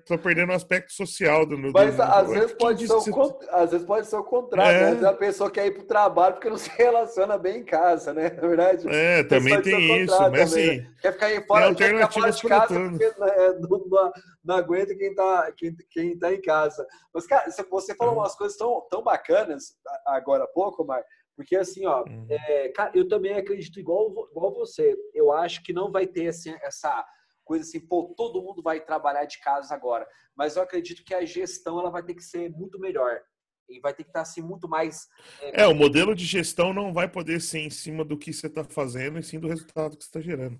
tô 0.06 0.16
perdendo 0.16 0.50
o 0.50 0.54
aspecto 0.54 0.92
social 0.92 1.44
do 1.44 1.59
meu. 1.59 1.70
Mas 1.70 2.00
às, 2.00 2.30
vezes 2.30 2.52
pode 2.52 2.87
ser 2.87 3.11
o, 3.11 3.38
às 3.50 3.70
vezes 3.70 3.87
pode 3.87 4.06
ser 4.06 4.16
o 4.16 4.24
contrário, 4.24 4.78
é. 4.78 4.94
né? 4.94 5.09
A 5.09 5.12
pessoa 5.12 5.50
quer 5.50 5.66
ir 5.66 5.72
pro 5.72 5.85
trabalho 5.85 6.35
porque 6.35 6.48
não 6.48 6.56
se 6.59 6.70
relaciona 6.70 7.37
bem 7.37 7.59
em 7.59 7.64
casa, 7.64 8.14
né? 8.14 8.30
Na 8.30 8.48
verdade. 8.48 8.88
É, 8.88 9.22
também 9.24 9.61
tem 9.61 10.04
isso. 10.04 10.14
Mas 10.14 10.24
também, 10.24 10.42
assim. 10.42 10.76
Né? 10.78 10.90
Quer 11.02 11.12
ficar 11.12 11.26
aí 11.26 11.46
fora, 11.46 11.74
quer 11.74 11.90
ficar 11.90 12.11
fora 12.11 12.32
de 12.32 12.42
casa 12.42 12.80
porque 12.80 13.04
né, 13.04 13.59
não, 13.61 13.78
não, 13.87 14.12
não, 14.42 14.56
aguenta 14.56 14.94
quem 14.94 15.14
tá, 15.14 15.52
quem, 15.54 15.76
quem 15.90 16.18
tá 16.18 16.32
em 16.32 16.40
casa. 16.40 16.87
Mas, 17.12 17.26
cara, 17.26 17.50
você 17.70 17.94
falou 17.94 18.14
é. 18.14 18.16
umas 18.18 18.35
coisas 18.35 18.56
tão, 18.56 18.87
tão 18.90 19.02
bacanas 19.02 19.74
agora 20.06 20.44
há 20.44 20.48
pouco, 20.48 20.85
Mar. 20.85 21.02
Porque 21.37 21.55
assim, 21.55 21.85
ó, 21.85 22.03
uhum. 22.09 22.27
é, 22.31 22.68
cara, 22.70 22.90
eu 22.94 23.07
também 23.07 23.35
acredito 23.35 23.79
igual, 23.79 24.11
igual 24.31 24.55
você. 24.55 24.96
Eu 25.12 25.31
acho 25.31 25.62
que 25.62 25.72
não 25.72 25.92
vai 25.92 26.07
ter 26.07 26.29
assim, 26.29 26.51
essa 26.62 27.07
coisa 27.44 27.62
assim, 27.62 27.79
pô, 27.79 28.14
todo 28.16 28.42
mundo 28.42 28.62
vai 28.62 28.81
trabalhar 28.81 29.27
de 29.27 29.38
casa 29.40 29.75
agora. 29.75 30.09
Mas 30.35 30.57
eu 30.57 30.62
acredito 30.62 31.05
que 31.05 31.14
a 31.14 31.25
gestão 31.25 31.79
ela 31.79 31.90
vai 31.90 32.03
ter 32.03 32.14
que 32.14 32.22
ser 32.22 32.51
muito 32.51 32.81
melhor. 32.81 33.20
E 33.68 33.81
vai 33.81 33.92
ter 33.92 34.05
que 34.05 34.11
estar 34.11 34.22
assim 34.22 34.40
muito 34.40 34.68
mais. 34.68 35.07
É, 35.40 35.62
é 35.62 35.66
o 35.66 35.75
modelo 35.75 36.14
de 36.14 36.25
gestão 36.25 36.72
não 36.72 36.92
vai 36.92 37.09
poder 37.09 37.40
ser 37.40 37.61
em 37.61 37.70
cima 37.70 38.05
do 38.05 38.16
que 38.16 38.33
você 38.33 38.46
está 38.46 38.64
fazendo, 38.64 39.18
e 39.18 39.22
sim 39.22 39.38
do 39.38 39.49
resultado 39.49 39.96
que 39.96 40.05
você 40.05 40.09
está 40.09 40.20
gerando. 40.20 40.59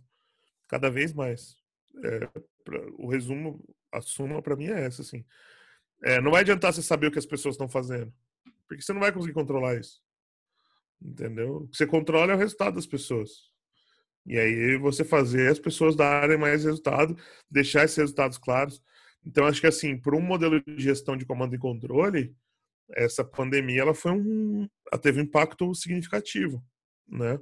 Cada 0.69 0.91
vez 0.91 1.13
mais. 1.13 1.57
É, 2.05 2.29
pra, 2.65 2.81
o 2.99 3.09
resumo, 3.09 3.65
a 3.93 4.03
suma 4.03 4.43
para 4.43 4.57
mim 4.57 4.67
é 4.67 4.85
essa, 4.85 5.03
assim. 5.03 5.25
É, 6.05 6.21
não 6.21 6.33
vai 6.33 6.43
adiantar 6.43 6.73
você 6.73 6.83
saber 6.83 7.07
o 7.07 7.11
que 7.11 7.19
as 7.19 7.27
pessoas 7.27 7.55
estão 7.55 7.69
fazendo, 7.69 8.13
porque 8.69 8.83
você 8.83 8.93
não 8.93 9.01
vai 9.01 9.13
conseguir 9.13 9.33
controlar 9.33 9.77
isso. 9.77 10.05
Entendeu? 11.03 11.57
O 11.59 11.69
que 11.69 11.77
você 11.77 11.87
controla 11.87 12.33
é 12.33 12.35
o 12.35 12.39
resultado 12.39 12.75
das 12.75 12.87
pessoas. 12.87 13.31
E 14.27 14.39
aí 14.39 14.77
você 14.77 15.05
fazer 15.05 15.51
as 15.51 15.59
pessoas 15.59 15.95
darem 15.95 16.37
mais 16.37 16.65
resultado, 16.65 17.17
deixar 17.51 17.85
esses 17.85 17.97
resultados 17.97 18.39
claros. 18.39 18.83
Então 19.25 19.47
acho 19.47 19.61
que 19.61 19.67
assim, 19.67 19.97
por 19.97 20.15
um 20.15 20.21
modelo 20.21 20.61
de 20.61 20.83
gestão 20.83 21.17
de 21.17 21.25
comando 21.25 21.55
e 21.55 21.59
controle, 21.59 22.35
essa 22.91 23.25
pandemia 23.25 23.83
ela 23.83 23.95
foi 23.95 24.13
um, 24.13 24.69
ela 24.91 25.01
teve 25.01 25.21
um 25.21 25.25
impacto 25.25 25.73
significativo, 25.75 26.63
né? 27.09 27.39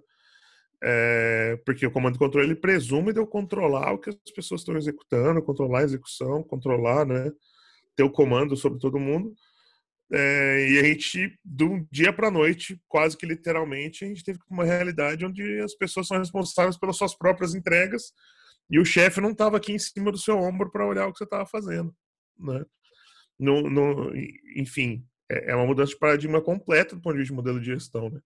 É, 0.82 1.56
porque 1.64 1.86
o 1.86 1.90
comando 1.90 2.16
e 2.16 2.18
controle 2.18 2.48
ele 2.48 2.54
presume 2.54 3.12
de 3.12 3.18
eu 3.18 3.26
controlar 3.26 3.92
o 3.92 3.98
que 3.98 4.10
as 4.10 4.32
pessoas 4.34 4.60
estão 4.60 4.76
executando, 4.76 5.42
controlar 5.42 5.80
a 5.80 5.84
execução, 5.84 6.42
controlar, 6.42 7.06
né? 7.06 7.30
Ter 7.96 8.02
o 8.02 8.10
comando 8.10 8.56
sobre 8.56 8.78
todo 8.78 8.98
mundo. 8.98 9.34
É, 10.12 10.68
e 10.68 10.78
a 10.78 10.84
gente, 10.84 11.38
de 11.44 11.64
um 11.64 11.86
dia 11.90 12.12
para 12.12 12.28
a 12.28 12.30
noite, 12.30 12.80
quase 12.88 13.16
que 13.16 13.26
literalmente, 13.26 14.04
a 14.04 14.08
gente 14.08 14.22
teve 14.22 14.38
uma 14.50 14.64
realidade 14.64 15.24
onde 15.24 15.60
as 15.60 15.74
pessoas 15.74 16.06
são 16.06 16.18
responsáveis 16.18 16.76
pelas 16.76 16.96
suas 16.96 17.16
próprias 17.16 17.54
entregas 17.54 18.12
e 18.70 18.78
o 18.78 18.84
chefe 18.84 19.20
não 19.20 19.30
estava 19.30 19.56
aqui 19.56 19.72
em 19.72 19.78
cima 19.78 20.10
do 20.12 20.18
seu 20.18 20.38
ombro 20.38 20.70
para 20.70 20.86
olhar 20.86 21.06
o 21.06 21.12
que 21.12 21.18
você 21.18 21.24
estava 21.24 21.46
fazendo. 21.46 21.94
Né? 22.38 22.64
No, 23.38 23.68
no, 23.68 24.12
enfim, 24.56 25.06
é, 25.30 25.52
é 25.52 25.56
uma 25.56 25.66
mudança 25.66 25.92
de 25.92 25.98
paradigma 25.98 26.40
completa 26.40 26.94
do 26.94 27.02
ponto 27.02 27.14
de 27.14 27.20
vista 27.20 27.32
de 27.32 27.36
modelo 27.36 27.60
de 27.60 27.66
gestão. 27.66 28.10
Né? 28.10 28.20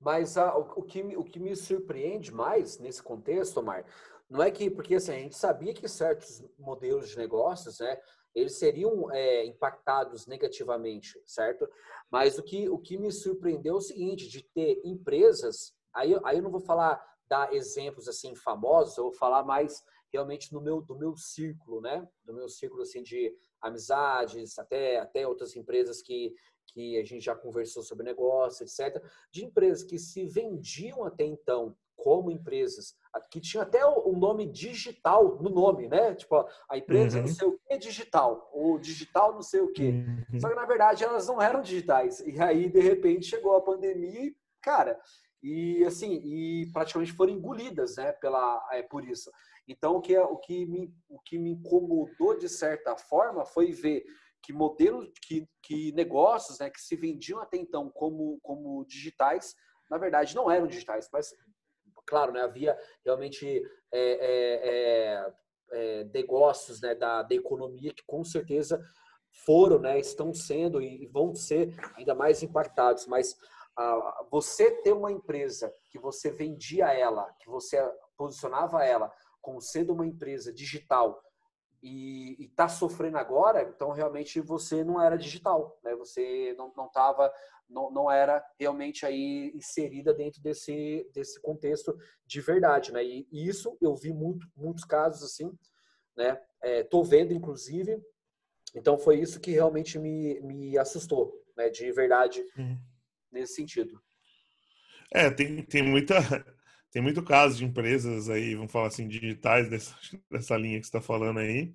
Mas 0.00 0.36
ah, 0.36 0.54
o, 0.56 0.82
que, 0.82 1.00
o 1.16 1.24
que 1.24 1.40
me 1.40 1.56
surpreende 1.56 2.32
mais 2.32 2.78
nesse 2.78 3.02
contexto, 3.02 3.58
Omar, 3.58 3.84
não 4.28 4.42
é 4.42 4.50
que, 4.50 4.70
porque 4.70 4.94
assim, 4.94 5.12
a 5.12 5.18
gente 5.18 5.36
sabia 5.36 5.74
que 5.74 5.88
certos 5.88 6.42
modelos 6.58 7.10
de 7.10 7.18
negócios, 7.18 7.78
né, 7.78 7.98
eles 8.34 8.58
seriam 8.58 9.10
é, 9.12 9.44
impactados 9.46 10.26
negativamente, 10.26 11.20
certo? 11.24 11.68
Mas 12.10 12.38
o 12.38 12.42
que, 12.42 12.68
o 12.68 12.78
que 12.78 12.98
me 12.98 13.12
surpreendeu 13.12 13.74
é 13.74 13.78
o 13.78 13.80
seguinte, 13.80 14.28
de 14.28 14.42
ter 14.42 14.80
empresas, 14.84 15.72
aí, 15.94 16.18
aí 16.24 16.38
eu 16.38 16.42
não 16.42 16.50
vou 16.50 16.60
falar, 16.60 17.00
dar 17.28 17.54
exemplos 17.54 18.08
assim 18.08 18.34
famosos, 18.34 18.96
eu 18.96 19.04
vou 19.04 19.12
falar 19.12 19.44
mais 19.44 19.82
realmente 20.12 20.52
no 20.52 20.60
meu, 20.60 20.80
do 20.80 20.96
meu 20.96 21.16
círculo, 21.16 21.80
né? 21.80 22.06
Do 22.24 22.32
meu 22.32 22.48
círculo 22.48 22.82
assim 22.82 23.02
de 23.02 23.34
amizades, 23.60 24.58
até, 24.58 24.98
até 24.98 25.26
outras 25.26 25.56
empresas 25.56 26.00
que, 26.02 26.32
que 26.68 26.98
a 26.98 27.04
gente 27.04 27.24
já 27.24 27.34
conversou 27.34 27.82
sobre 27.82 28.04
negócio, 28.04 28.64
etc. 28.64 29.02
De 29.32 29.44
empresas 29.44 29.82
que 29.82 29.98
se 29.98 30.24
vendiam 30.26 31.04
até 31.04 31.24
então 31.24 31.76
como 32.04 32.30
empresas, 32.30 32.94
que 33.30 33.40
tinha 33.40 33.62
até 33.62 33.82
o 33.86 34.12
nome 34.12 34.44
digital 34.44 35.38
no 35.40 35.48
nome, 35.48 35.88
né? 35.88 36.14
Tipo, 36.14 36.46
a 36.68 36.76
empresa 36.76 37.16
uhum. 37.16 37.24
não 37.24 37.32
sei 37.32 37.48
o 37.48 37.58
que 37.58 37.78
digital, 37.78 38.50
o 38.52 38.78
digital 38.78 39.32
não 39.32 39.40
sei 39.40 39.62
o 39.62 39.72
que. 39.72 39.88
Uhum. 39.88 40.38
Só 40.38 40.50
que 40.50 40.54
na 40.54 40.66
verdade 40.66 41.02
elas 41.02 41.26
não 41.26 41.40
eram 41.40 41.62
digitais. 41.62 42.20
E 42.20 42.38
aí 42.42 42.68
de 42.68 42.80
repente 42.80 43.24
chegou 43.24 43.56
a 43.56 43.62
pandemia, 43.62 44.20
e, 44.20 44.36
cara, 44.60 45.00
e 45.42 45.82
assim, 45.86 46.12
e 46.22 46.70
praticamente 46.74 47.14
foram 47.14 47.32
engolidas, 47.32 47.96
né, 47.96 48.12
pela 48.12 48.68
é, 48.72 48.82
por 48.82 49.02
isso. 49.02 49.30
Então 49.66 49.96
o 49.96 50.00
que 50.02 50.14
é, 50.14 50.20
o 50.20 50.36
que 50.36 50.66
me 50.66 50.94
o 51.08 51.18
que 51.20 51.38
me 51.38 51.52
incomodou 51.52 52.38
de 52.38 52.50
certa 52.50 52.98
forma 52.98 53.46
foi 53.46 53.72
ver 53.72 54.04
que 54.42 54.52
modelos 54.52 55.10
que, 55.22 55.48
que 55.62 55.90
negócios, 55.92 56.58
né, 56.58 56.68
que 56.68 56.82
se 56.82 56.96
vendiam 56.96 57.40
até 57.40 57.56
então 57.56 57.88
como 57.88 58.38
como 58.42 58.84
digitais, 58.84 59.54
na 59.90 59.96
verdade 59.96 60.36
não 60.36 60.50
eram 60.50 60.66
digitais, 60.66 61.08
mas 61.10 61.32
claro, 62.06 62.32
né, 62.32 62.40
havia 62.40 62.78
realmente 63.04 63.62
é, 63.92 64.00
é, 64.00 64.68
é, 64.68 65.32
é, 65.72 66.04
negócios 66.04 66.80
né, 66.80 66.94
da, 66.94 67.22
da 67.22 67.34
economia 67.34 67.92
que 67.92 68.04
com 68.06 68.24
certeza 68.24 68.80
foram, 69.44 69.78
né, 69.78 69.98
estão 69.98 70.32
sendo 70.32 70.80
e 70.80 71.06
vão 71.06 71.34
ser 71.34 71.74
ainda 71.96 72.14
mais 72.14 72.42
impactados. 72.42 73.06
Mas 73.06 73.36
ah, 73.76 74.26
você 74.30 74.70
ter 74.82 74.92
uma 74.92 75.10
empresa 75.10 75.74
que 75.90 75.98
você 75.98 76.30
vendia 76.30 76.92
ela, 76.92 77.30
que 77.40 77.48
você 77.48 77.76
posicionava 78.16 78.84
ela 78.84 79.12
como 79.40 79.60
sendo 79.60 79.92
uma 79.92 80.06
empresa 80.06 80.52
digital 80.52 81.20
e 81.86 82.44
está 82.44 82.66
sofrendo 82.66 83.18
agora, 83.18 83.62
então 83.62 83.90
realmente 83.90 84.40
você 84.40 84.82
não 84.82 85.00
era 85.02 85.18
digital, 85.18 85.78
né? 85.84 85.94
Você 85.96 86.54
não 86.56 86.68
estava 86.86 87.30
não, 87.68 87.90
não 87.90 88.10
era 88.10 88.44
realmente 88.58 89.04
aí 89.04 89.52
inserida 89.54 90.14
dentro 90.14 90.40
desse, 90.40 91.08
desse 91.12 91.40
contexto 91.40 91.96
de 92.26 92.40
verdade, 92.40 92.92
né? 92.92 93.04
E, 93.04 93.26
e 93.30 93.46
isso 93.46 93.76
eu 93.80 93.94
vi 93.94 94.12
muito, 94.12 94.46
muitos 94.56 94.84
casos 94.84 95.22
assim, 95.22 95.52
né? 96.16 96.40
Estou 96.62 97.04
é, 97.04 97.06
vendo, 97.06 97.32
inclusive. 97.32 98.02
Então 98.74 98.98
foi 98.98 99.20
isso 99.20 99.40
que 99.40 99.50
realmente 99.50 99.98
me, 99.98 100.40
me 100.40 100.78
assustou, 100.78 101.42
né? 101.56 101.68
De 101.68 101.90
verdade, 101.92 102.42
uhum. 102.56 102.78
nesse 103.30 103.54
sentido. 103.54 104.00
É, 105.12 105.30
tem, 105.30 105.62
tem 105.64 105.82
muita 105.82 106.16
tem 106.94 107.02
muito 107.02 107.24
caso 107.24 107.58
de 107.58 107.64
empresas 107.64 108.30
aí, 108.30 108.54
vamos 108.54 108.70
falar 108.70 108.86
assim, 108.86 109.08
digitais 109.08 109.68
dessa, 109.68 109.96
dessa 110.30 110.56
linha 110.56 110.78
que 110.78 110.86
está 110.86 111.00
falando 111.00 111.40
aí, 111.40 111.74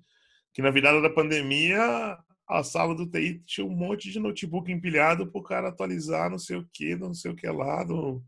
que 0.54 0.62
na 0.62 0.70
virada 0.70 0.98
da 1.02 1.10
pandemia 1.10 2.18
a 2.48 2.64
sala 2.64 2.94
do 2.94 3.06
TI 3.06 3.42
tinha 3.44 3.66
um 3.66 3.76
monte 3.76 4.10
de 4.10 4.18
notebook 4.18 4.72
empilhado 4.72 5.30
para 5.30 5.38
o 5.38 5.44
cara 5.44 5.68
atualizar 5.68 6.30
não 6.30 6.38
sei 6.38 6.56
o 6.56 6.68
que, 6.72 6.96
não 6.96 7.12
sei 7.12 7.30
o 7.30 7.36
que 7.36 7.46
lá, 7.46 7.84
do, 7.84 8.24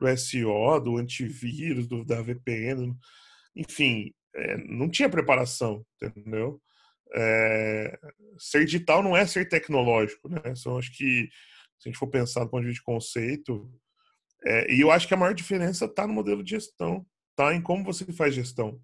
do 0.00 0.16
SEO, 0.18 0.80
do 0.80 0.98
antivírus, 0.98 1.86
do, 1.86 2.04
da 2.04 2.20
VPN. 2.20 2.92
Enfim, 3.54 4.12
é, 4.34 4.56
não 4.66 4.90
tinha 4.90 5.08
preparação, 5.08 5.86
entendeu? 5.94 6.60
É, 7.14 7.98
ser 8.36 8.64
digital 8.64 9.00
não 9.00 9.16
é 9.16 9.24
ser 9.26 9.48
tecnológico, 9.48 10.28
né? 10.28 10.42
Então, 10.46 10.76
acho 10.76 10.90
que, 10.94 11.28
se 11.78 11.88
a 11.88 11.88
gente 11.88 11.98
for 11.98 12.08
pensar 12.08 12.42
do 12.44 12.50
ponto 12.50 12.62
de 12.62 12.68
vista 12.68 12.80
de 12.80 12.84
conceito, 12.84 13.70
é, 14.44 14.72
e 14.72 14.80
eu 14.80 14.90
acho 14.90 15.06
que 15.06 15.14
a 15.14 15.16
maior 15.16 15.34
diferença 15.34 15.84
está 15.84 16.06
no 16.06 16.12
modelo 16.12 16.42
de 16.42 16.50
gestão, 16.50 17.06
está 17.30 17.54
em 17.54 17.62
como 17.62 17.84
você 17.84 18.04
faz 18.12 18.34
gestão, 18.34 18.80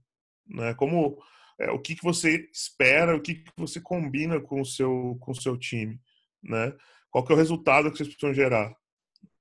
né? 0.46 0.74
Como 0.74 1.20
é, 1.60 1.70
o 1.70 1.78
que, 1.78 1.96
que 1.96 2.04
você 2.04 2.48
espera, 2.52 3.16
o 3.16 3.20
que, 3.20 3.36
que 3.36 3.50
você 3.56 3.80
combina 3.80 4.40
com 4.40 4.60
o 4.60 4.64
seu, 4.64 5.16
com 5.20 5.32
o 5.32 5.40
seu 5.40 5.56
time, 5.56 6.00
né? 6.42 6.72
Qual 7.10 7.24
que 7.24 7.32
é 7.32 7.34
o 7.34 7.38
resultado 7.38 7.90
que 7.90 7.96
vocês 7.96 8.08
precisam 8.08 8.34
gerar. 8.34 8.72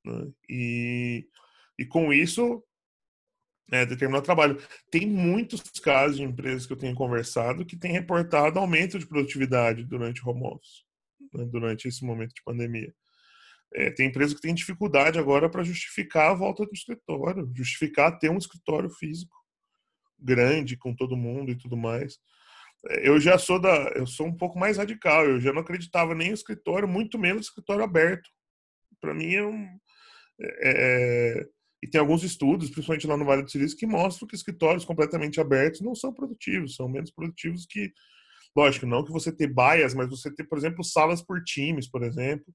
Né? 0.03 0.31
E, 0.49 1.27
e 1.77 1.85
com 1.85 2.11
isso, 2.11 2.63
é, 3.71 3.85
determinar 3.85 4.19
o 4.19 4.23
trabalho. 4.23 4.57
Tem 4.89 5.05
muitos 5.05 5.61
casos 5.79 6.17
de 6.17 6.23
empresas 6.23 6.65
que 6.65 6.73
eu 6.73 6.77
tenho 6.77 6.95
conversado 6.95 7.65
que 7.65 7.77
têm 7.77 7.91
reportado 7.91 8.59
aumento 8.59 8.97
de 8.97 9.07
produtividade 9.07 9.83
durante 9.83 10.23
o 10.23 10.29
home 10.29 10.47
office, 10.47 10.83
né? 11.33 11.45
durante 11.45 11.87
esse 11.87 12.03
momento 12.05 12.33
de 12.33 12.43
pandemia. 12.43 12.93
É, 13.73 13.91
tem 13.91 14.07
empresas 14.07 14.33
que 14.33 14.41
têm 14.41 14.53
dificuldade 14.53 15.19
agora 15.19 15.49
para 15.49 15.63
justificar 15.63 16.31
a 16.31 16.33
volta 16.33 16.65
do 16.65 16.73
escritório, 16.73 17.51
justificar 17.53 18.17
ter 18.17 18.29
um 18.29 18.37
escritório 18.37 18.89
físico 18.89 19.35
grande 20.19 20.77
com 20.77 20.95
todo 20.95 21.17
mundo 21.17 21.51
e 21.51 21.57
tudo 21.57 21.75
mais. 21.75 22.17
É, 22.89 23.07
eu 23.07 23.19
já 23.19 23.37
sou 23.37 23.59
da, 23.59 23.91
eu 23.95 24.07
sou 24.07 24.27
um 24.27 24.35
pouco 24.35 24.57
mais 24.57 24.77
radical. 24.77 25.25
Eu 25.25 25.39
já 25.39 25.51
não 25.51 25.61
acreditava 25.61 26.15
nem 26.15 26.29
em 26.29 26.33
escritório, 26.33 26.87
muito 26.87 27.19
menos 27.19 27.47
escritório 27.47 27.83
aberto. 27.83 28.29
Para 29.01 29.13
mim 29.13 29.33
é 29.33 29.45
um 29.45 29.67
é, 30.39 31.39
é, 31.39 31.45
e 31.83 31.87
tem 31.87 31.99
alguns 31.99 32.23
estudos, 32.23 32.69
principalmente 32.69 33.07
lá 33.07 33.17
no 33.17 33.25
Vale 33.25 33.43
do 33.43 33.51
Silício, 33.51 33.77
que 33.77 33.85
mostram 33.85 34.27
que 34.27 34.35
escritórios 34.35 34.85
completamente 34.85 35.39
abertos 35.39 35.81
não 35.81 35.93
são 35.93 36.13
produtivos, 36.13 36.75
são 36.75 36.87
menos 36.89 37.11
produtivos 37.11 37.65
que 37.65 37.91
Lógico, 38.57 38.87
não 38.87 39.05
que 39.05 39.11
você 39.11 39.31
ter 39.31 39.53
baias, 39.53 39.93
mas 39.93 40.09
você 40.09 40.33
ter, 40.33 40.43
por 40.43 40.57
exemplo, 40.57 40.83
salas 40.83 41.21
por 41.21 41.43
times, 41.43 41.87
por 41.87 42.01
exemplo, 42.01 42.51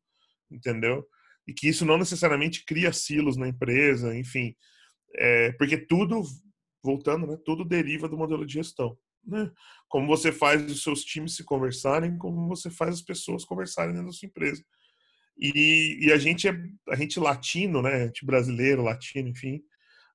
entendeu? 0.55 1.07
E 1.47 1.53
que 1.53 1.69
isso 1.69 1.85
não 1.85 1.99
necessariamente 1.99 2.65
cria 2.65 2.93
silos 2.93 3.37
na 3.37 3.49
empresa, 3.49 4.17
enfim. 4.17 4.55
É, 5.17 5.53
porque 5.53 5.77
tudo, 5.77 6.23
voltando, 6.83 7.27
né, 7.27 7.37
tudo 7.45 7.65
deriva 7.65 8.09
do 8.09 8.17
modelo 8.17 8.47
de 8.47 8.55
gestão. 8.55 8.97
Né? 9.25 9.51
Como 9.89 10.07
você 10.07 10.33
faz 10.33 10.65
os 10.71 10.83
seus 10.83 11.05
times 11.05 11.37
se 11.37 11.45
conversarem, 11.45 12.17
como 12.19 12.49
você 12.49 12.71
faz 12.71 12.97
as 12.97 13.03
pessoas 13.03 13.45
conversarem 13.45 13.93
dentro 13.93 14.09
da 14.09 14.13
sua 14.13 14.27
empresa. 14.27 14.63
E, 15.39 15.99
e 16.03 16.13
a 16.13 16.19
gente 16.19 16.49
é 16.49 16.53
a 16.91 16.97
gente 16.97 17.19
latino, 17.19 17.81
né? 17.81 17.95
A 17.95 18.07
gente 18.07 18.25
brasileiro, 18.25 18.83
latino, 18.83 19.29
enfim. 19.29 19.63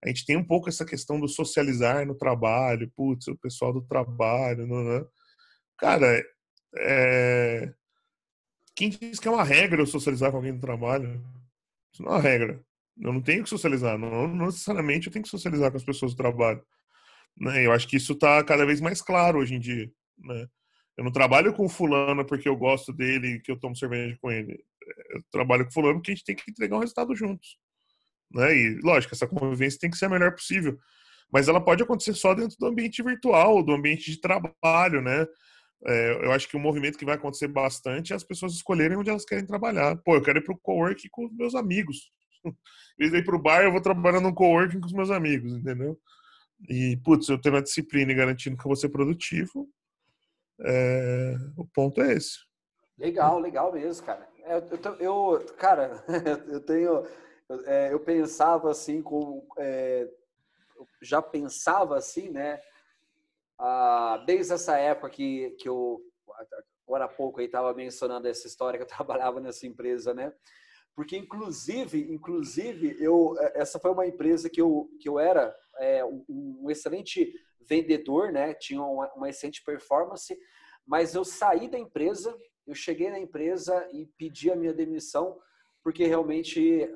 A 0.04 0.10
gente 0.10 0.26
tem 0.26 0.38
um 0.38 0.43
pouco 0.43 0.69
essa 0.69 0.86
questão 0.86 1.19
do 1.19 1.28
socializar 1.28 2.06
no 2.06 2.15
trabalho, 2.15 2.91
putz, 2.95 3.28
o 3.28 3.38
pessoal 3.38 3.73
do 3.73 3.82
trabalho, 3.82 4.67
não, 4.67 4.84
não. 4.84 5.08
cara, 5.78 6.23
é... 6.78 7.73
quem 8.78 8.90
diz 8.90 9.20
que 9.20 9.28
é 9.28 9.32
uma 9.32 9.44
regra 9.44 9.82
eu 9.82 9.88
socializar 9.88 10.30
com 10.30 10.38
alguém 10.38 10.54
do 10.54 10.62
trabalho? 10.62 11.20
Isso 11.92 12.04
não 12.04 12.12
é 12.12 12.13
uma 12.13 12.22
regra. 12.22 12.63
Eu 13.00 13.12
não 13.12 13.22
tenho 13.22 13.44
que 13.44 13.50
socializar, 13.50 13.98
não, 13.98 14.28
não 14.28 14.46
necessariamente 14.46 15.08
eu 15.08 15.13
tenho 15.13 15.24
que 15.24 15.30
socializar 15.30 15.72
com 15.72 15.78
as 15.78 15.84
pessoas 15.84 16.13
do 16.13 16.18
trabalho. 16.18 16.63
Né? 17.36 17.66
Eu 17.66 17.72
acho 17.72 17.88
que 17.88 17.98
isso 17.98 18.13
está 18.13 18.44
cada 18.44 18.68
vez 18.68 18.80
mais 18.80 19.02
claro 19.02 19.40
hoje 19.40 19.56
em 19.56 19.60
dia. 19.60 19.92
Né? 20.20 20.48
Eu 20.96 21.04
não 21.04 21.12
trabalho 21.12 21.54
com 21.54 21.68
fulano 21.68 22.24
porque 22.24 22.48
eu 22.48 22.56
gosto 22.56 22.94
dele, 22.94 23.40
que 23.40 23.52
eu 23.52 23.60
tomo 23.60 23.76
cerveja 23.76 24.16
com 24.22 24.30
ele. 24.30 24.63
Eu 25.10 25.24
trabalho 25.32 25.66
com 25.66 25.72
fulano 25.72 25.96
porque 25.96 26.12
a 26.12 26.16
gente 26.16 26.26
tem 26.26 26.36
que 26.36 26.50
entregar 26.50 26.78
um 26.78 26.82
resultado 26.82 27.16
juntos. 27.16 27.58
Né? 28.32 28.56
E, 28.56 28.80
lógico, 28.84 29.16
essa 29.16 29.28
convivência 29.28 29.80
tem 29.80 29.90
que 29.90 29.98
ser 29.98 30.06
a 30.06 30.10
melhor 30.10 30.34
possível. 30.34 30.78
Mas 31.34 31.48
ela 31.48 31.60
pode 31.60 31.82
acontecer 31.82 32.13
só 32.13 32.36
dentro 32.36 32.56
do 32.60 32.68
ambiente 32.68 33.02
virtual, 33.02 33.63
do 33.63 33.74
ambiente 33.74 34.12
de 34.12 34.22
trabalho, 34.22 35.02
né? 35.02 35.26
É, 35.86 36.26
eu 36.26 36.32
acho 36.32 36.48
que 36.48 36.58
um 36.58 36.62
movimento 36.62 36.98
que 36.98 37.06
vai 37.06 37.16
acontecer 37.16 37.48
bastante 37.48 38.12
é 38.12 38.16
as 38.16 38.24
pessoas 38.24 38.54
escolherem 38.54 38.98
onde 38.98 39.10
elas 39.10 39.26
querem 39.26 39.46
trabalhar. 39.46 39.96
Pô, 39.98 40.16
eu 40.16 40.22
quero 40.22 40.40
ir 40.40 40.44
para 40.44 40.54
o 40.54 40.58
coworking 40.58 41.10
com 41.10 41.26
os 41.26 41.36
meus 41.36 41.56
amigos. 41.56 42.12
De 42.98 43.06
ir 43.06 43.24
para 43.24 43.36
o 43.36 43.42
bar, 43.42 43.63
eu 43.63 43.72
vou 43.72 43.82
trabalhar 43.82 44.20
num 44.20 44.34
coworking 44.34 44.80
com 44.80 44.88
os 44.88 44.94
meus 44.94 45.12
amigos, 45.12 45.54
entendeu? 45.54 46.00
E, 46.68 46.98
putz, 47.04 47.30
eu 47.30 47.40
tendo 47.40 47.58
a 47.58 47.62
disciplina 47.62 48.12
e 48.12 48.16
garantindo 48.16 48.58
que 48.58 48.62
eu 48.62 48.70
vou 48.70 48.76
ser 48.76 48.90
produtivo, 48.90 49.70
é... 50.62 51.36
o 51.56 51.66
ponto 51.66 52.02
é 52.02 52.13
esse. 52.13 52.40
Legal, 52.98 53.40
legal 53.40 53.72
mesmo, 53.72 54.04
cara. 54.04 54.28
É, 54.44 54.58
eu, 54.58 54.96
eu, 54.96 55.46
cara, 55.58 56.04
eu 56.48 56.60
tenho, 56.62 57.06
é, 57.66 57.94
eu 57.94 58.00
pensava 58.00 58.72
assim, 58.72 59.02
com, 59.02 59.46
é, 59.60 60.10
já 61.02 61.22
pensava 61.22 61.98
assim, 61.98 62.30
né? 62.30 62.60
Ah, 63.60 64.24
desde 64.26 64.54
essa 64.54 64.78
época 64.78 65.10
que, 65.10 65.52
que 65.60 65.67
eu, 65.67 66.02
agora 66.88 67.06
há 67.06 67.08
pouco 67.08 67.41
estava 67.41 67.74
mencionando 67.74 68.28
essa 68.28 68.48
história 68.48 68.78
que 68.78 68.84
eu 68.84 68.88
trabalhava 68.98 69.39
nessa 69.39 69.65
empresa, 69.65 70.13
né? 70.13 70.34
Porque 70.96 71.15
inclusive, 71.15 72.12
inclusive 72.12 72.98
eu, 73.00 73.36
essa 73.54 73.80
foi 73.80 73.91
uma 73.91 74.08
empresa 74.08 74.50
que 74.50 74.62
eu, 74.62 74.89
que 75.00 75.08
eu 75.08 75.20
era 75.20 75.56
é, 75.78 76.04
um, 76.04 76.26
um, 76.28 76.72
excelente 76.72 77.32
vendedor, 77.62 78.32
né? 78.32 78.54
Tinha 78.56 78.82
uma, 78.82 79.12
uma, 79.13 79.30
excelente 79.30 79.63
performance, 79.63 80.36
mas 80.86 81.13
eu 81.13 81.24
saí 81.24 81.67
da 81.67 81.78
empresa, 81.78 82.36
eu 82.65 82.74
cheguei 82.74 83.12
na 83.12 83.20
empresa 83.20 83.88
e 83.91 84.08
pedi 84.17 84.50
a 84.50 84.56
minha 84.56 84.74
demissão 84.74 85.39
porque 85.84 86.06
realmente 86.06 86.89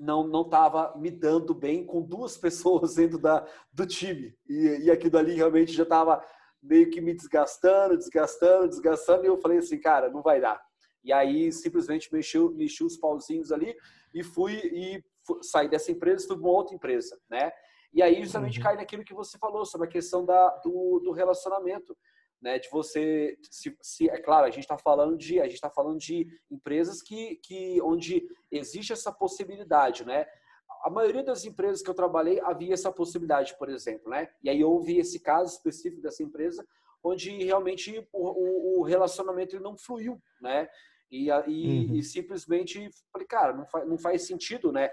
não 0.00 0.26
não 0.26 0.42
estava 0.42 0.96
me 0.96 1.10
dando 1.10 1.54
bem 1.54 1.84
com 1.84 2.00
duas 2.00 2.36
pessoas 2.38 2.94
dentro 2.94 3.18
da, 3.18 3.46
do 3.72 3.86
time 3.86 4.34
e, 4.48 4.84
e 4.84 4.90
aquilo 4.90 5.18
ali 5.18 5.34
realmente 5.34 5.72
já 5.72 5.82
estava 5.82 6.24
meio 6.62 6.90
que 6.90 7.00
me 7.00 7.14
desgastando, 7.14 7.96
desgastando, 7.96 8.68
desgastando 8.68 9.24
e 9.24 9.28
eu 9.28 9.38
falei 9.38 9.58
assim, 9.58 9.78
cara, 9.78 10.10
não 10.10 10.22
vai 10.22 10.40
dar. 10.40 10.60
E 11.02 11.12
aí 11.12 11.50
simplesmente 11.52 12.12
mexi, 12.12 12.38
mexi 12.38 12.84
os 12.84 12.96
pauzinhos 12.96 13.52
ali 13.52 13.74
e 14.14 14.22
fui 14.22 14.54
e 14.54 15.02
fui, 15.26 15.38
saí 15.42 15.68
dessa 15.68 15.90
empresa 15.90 16.24
e 16.24 16.28
fui 16.28 16.36
para 16.36 16.46
uma 16.46 16.56
outra 16.56 16.74
empresa, 16.74 17.18
né? 17.30 17.50
E 17.92 18.02
aí 18.02 18.22
justamente 18.22 18.58
uhum. 18.58 18.64
cai 18.64 18.76
naquilo 18.76 19.04
que 19.04 19.14
você 19.14 19.38
falou 19.38 19.64
sobre 19.64 19.88
a 19.88 19.90
questão 19.90 20.24
da, 20.24 20.48
do, 20.64 21.00
do 21.02 21.12
relacionamento, 21.12 21.96
né? 22.40 22.58
De 22.58 22.68
você, 22.70 23.38
se, 23.50 23.76
se 23.80 24.08
é 24.08 24.18
claro, 24.18 24.46
a 24.46 24.50
gente 24.50 24.64
está 24.64 24.78
falando 24.78 25.16
de 25.16 25.40
a 25.40 25.44
gente 25.44 25.54
está 25.54 25.70
falando 25.70 25.98
de 25.98 26.26
empresas 26.50 27.02
que, 27.02 27.36
que 27.36 27.80
onde 27.82 28.26
existe 28.50 28.92
essa 28.92 29.12
possibilidade, 29.12 30.04
né? 30.04 30.26
A 30.84 30.90
maioria 30.90 31.22
das 31.22 31.44
empresas 31.44 31.82
que 31.82 31.90
eu 31.90 31.94
trabalhei 31.94 32.40
havia 32.40 32.72
essa 32.72 32.90
possibilidade, 32.90 33.56
por 33.58 33.68
exemplo, 33.68 34.10
né? 34.10 34.28
E 34.42 34.48
aí 34.48 34.60
eu 34.60 34.70
ouvi 34.70 34.98
esse 34.98 35.20
caso 35.20 35.54
específico 35.54 36.00
dessa 36.00 36.22
empresa 36.22 36.66
onde 37.02 37.30
realmente 37.42 38.06
o, 38.12 38.80
o 38.80 38.82
relacionamento 38.82 39.58
não 39.60 39.76
fluiu, 39.76 40.20
né? 40.40 40.68
E, 41.10 41.28
e, 41.28 41.30
uhum. 41.30 41.94
e, 41.96 42.02
simplesmente 42.04 42.88
falei, 43.12 43.26
cara, 43.26 43.52
não 43.52 43.66
faz, 43.66 43.88
não 43.88 43.98
faz 43.98 44.26
sentido, 44.26 44.70
né? 44.70 44.88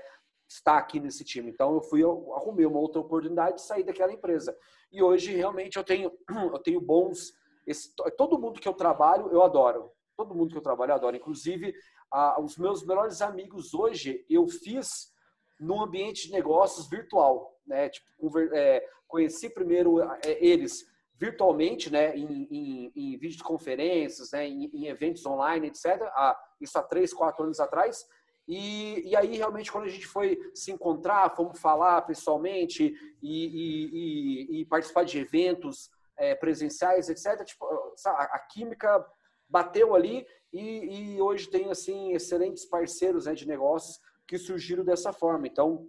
Estar 0.47 0.77
aqui 0.77 0.99
nesse 0.99 1.23
time. 1.23 1.49
Então 1.51 1.73
eu 1.73 1.81
fui, 1.81 2.03
eu 2.03 2.33
arrumei 2.35 2.65
uma 2.65 2.79
outra 2.79 3.01
oportunidade 3.01 3.57
de 3.57 3.61
sair 3.63 3.83
daquela 3.83 4.13
empresa. 4.13 4.55
E 4.91 5.01
hoje 5.01 5.35
realmente 5.35 5.77
eu 5.77 5.83
tenho, 5.83 6.11
eu 6.29 6.59
tenho 6.59 6.81
bons. 6.81 7.33
Esse, 7.65 7.93
todo 8.17 8.39
mundo 8.39 8.59
que 8.59 8.67
eu 8.67 8.73
trabalho 8.73 9.29
eu 9.31 9.41
adoro. 9.43 9.91
Todo 10.15 10.33
mundo 10.33 10.51
que 10.51 10.57
eu 10.57 10.61
trabalho 10.61 10.91
eu 10.91 10.95
adoro. 10.95 11.15
Inclusive 11.15 11.73
a, 12.11 12.41
os 12.41 12.57
meus 12.57 12.85
melhores 12.85 13.21
amigos 13.21 13.73
hoje 13.73 14.25
eu 14.29 14.47
fiz 14.47 15.11
no 15.59 15.81
ambiente 15.81 16.27
de 16.27 16.31
negócios 16.31 16.87
virtual, 16.89 17.59
né? 17.65 17.89
Tipo, 17.89 18.39
é, 18.53 18.83
conheci 19.07 19.49
primeiro 19.49 20.01
é, 20.01 20.19
eles 20.39 20.85
virtualmente, 21.19 21.91
né, 21.91 22.15
em, 22.15 22.47
em, 22.51 22.91
em 22.95 23.17
videoconferências, 23.17 24.31
né, 24.31 24.47
em, 24.47 24.65
em, 24.71 24.85
eventos 24.85 25.25
online, 25.25 25.67
etc. 25.67 25.99
Ah, 26.13 26.39
isso 26.61 26.77
há 26.77 26.83
três, 26.83 27.11
quatro 27.11 27.43
anos 27.43 27.59
atrás. 27.59 28.05
E, 28.47 29.09
e 29.09 29.15
aí, 29.15 29.35
realmente, 29.35 29.71
quando 29.71 29.85
a 29.85 29.89
gente 29.89 30.07
foi 30.07 30.39
se 30.53 30.71
encontrar, 30.71 31.35
fomos 31.35 31.59
falar 31.59 32.01
pessoalmente 32.03 32.93
e, 33.21 34.51
e, 34.51 34.61
e 34.61 34.65
participar 34.65 35.03
de 35.03 35.19
eventos 35.19 35.91
é, 36.15 36.33
presenciais, 36.33 37.09
etc., 37.09 37.43
tipo, 37.43 37.65
a, 38.05 38.39
química 38.49 39.05
bateu 39.49 39.93
ali 39.93 40.25
e, 40.53 41.21
hoje 41.21 41.49
tem, 41.49 41.69
assim, 41.69 42.13
excelentes 42.13 42.65
parceiros 42.65 43.25
né, 43.25 43.33
de 43.33 43.47
negócios 43.47 43.99
que 44.25 44.37
surgiram 44.37 44.83
dessa 44.83 45.11
forma. 45.11 45.45
Então, 45.45 45.87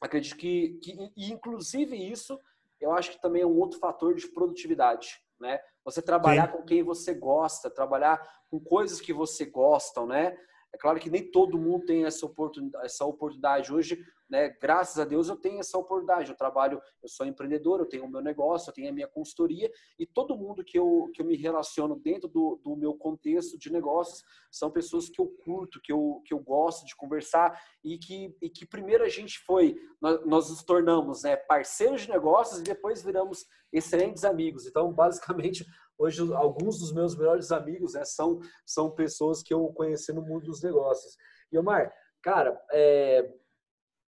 acredito 0.00 0.36
que, 0.36 0.78
que 0.82 1.12
inclusive 1.16 1.96
isso, 1.96 2.38
eu 2.80 2.92
acho 2.92 3.10
que 3.10 3.20
também 3.20 3.42
é 3.42 3.46
um 3.46 3.58
outro 3.58 3.78
fator 3.78 4.14
de 4.14 4.26
produtividade, 4.28 5.20
né? 5.38 5.60
Você 5.84 6.00
trabalhar 6.00 6.50
Sim. 6.50 6.56
com 6.56 6.62
quem 6.64 6.82
você 6.82 7.14
gosta, 7.14 7.70
trabalhar 7.70 8.20
com 8.50 8.60
coisas 8.60 9.00
que 9.00 9.12
você 9.12 9.44
gostam, 9.44 10.06
né? 10.06 10.36
É 10.72 10.78
claro 10.78 11.00
que 11.00 11.10
nem 11.10 11.30
todo 11.30 11.58
mundo 11.58 11.86
tem 11.86 12.04
essa 12.04 12.26
oportunidade, 12.26 12.84
essa 12.84 13.04
oportunidade 13.04 13.72
hoje, 13.72 14.04
né? 14.28 14.50
Graças 14.60 14.98
a 14.98 15.04
Deus 15.04 15.28
eu 15.28 15.36
tenho 15.36 15.60
essa 15.60 15.78
oportunidade. 15.78 16.30
Eu 16.30 16.36
trabalho, 16.36 16.80
eu 17.02 17.08
sou 17.08 17.26
empreendedor, 17.26 17.80
eu 17.80 17.86
tenho 17.86 18.04
o 18.04 18.10
meu 18.10 18.20
negócio, 18.20 18.68
eu 18.68 18.74
tenho 18.74 18.90
a 18.90 18.92
minha 18.92 19.08
consultoria 19.08 19.70
e 19.98 20.06
todo 20.06 20.36
mundo 20.36 20.62
que 20.62 20.78
eu, 20.78 21.10
que 21.14 21.22
eu 21.22 21.26
me 21.26 21.36
relaciono 21.36 21.96
dentro 21.96 22.28
do, 22.28 22.60
do 22.62 22.76
meu 22.76 22.94
contexto 22.94 23.58
de 23.58 23.72
negócios 23.72 24.22
são 24.50 24.70
pessoas 24.70 25.08
que 25.08 25.20
eu 25.20 25.26
curto, 25.44 25.80
que 25.82 25.92
eu, 25.92 26.22
que 26.26 26.34
eu 26.34 26.38
gosto 26.38 26.84
de 26.84 26.94
conversar 26.94 27.58
e 27.82 27.96
que, 27.98 28.36
e 28.42 28.50
que 28.50 28.66
primeiro 28.66 29.04
a 29.04 29.08
gente 29.08 29.38
foi, 29.40 29.74
nós, 30.00 30.26
nós 30.26 30.50
nos 30.50 30.62
tornamos 30.62 31.22
né, 31.22 31.36
parceiros 31.36 32.02
de 32.02 32.10
negócios 32.10 32.60
e 32.60 32.64
depois 32.64 33.02
viramos 33.02 33.46
excelentes 33.72 34.24
amigos. 34.24 34.66
Então, 34.66 34.92
basicamente, 34.92 35.64
Hoje, 35.98 36.32
alguns 36.32 36.78
dos 36.78 36.92
meus 36.92 37.16
melhores 37.16 37.50
amigos 37.50 37.94
né, 37.94 38.04
são, 38.04 38.40
são 38.64 38.90
pessoas 38.90 39.42
que 39.42 39.52
eu 39.52 39.66
conheci 39.72 40.12
no 40.12 40.22
mundo 40.22 40.44
dos 40.44 40.62
negócios. 40.62 41.16
E, 41.50 41.58
Omar, 41.58 41.92
cara, 42.22 42.56
é, 42.70 43.28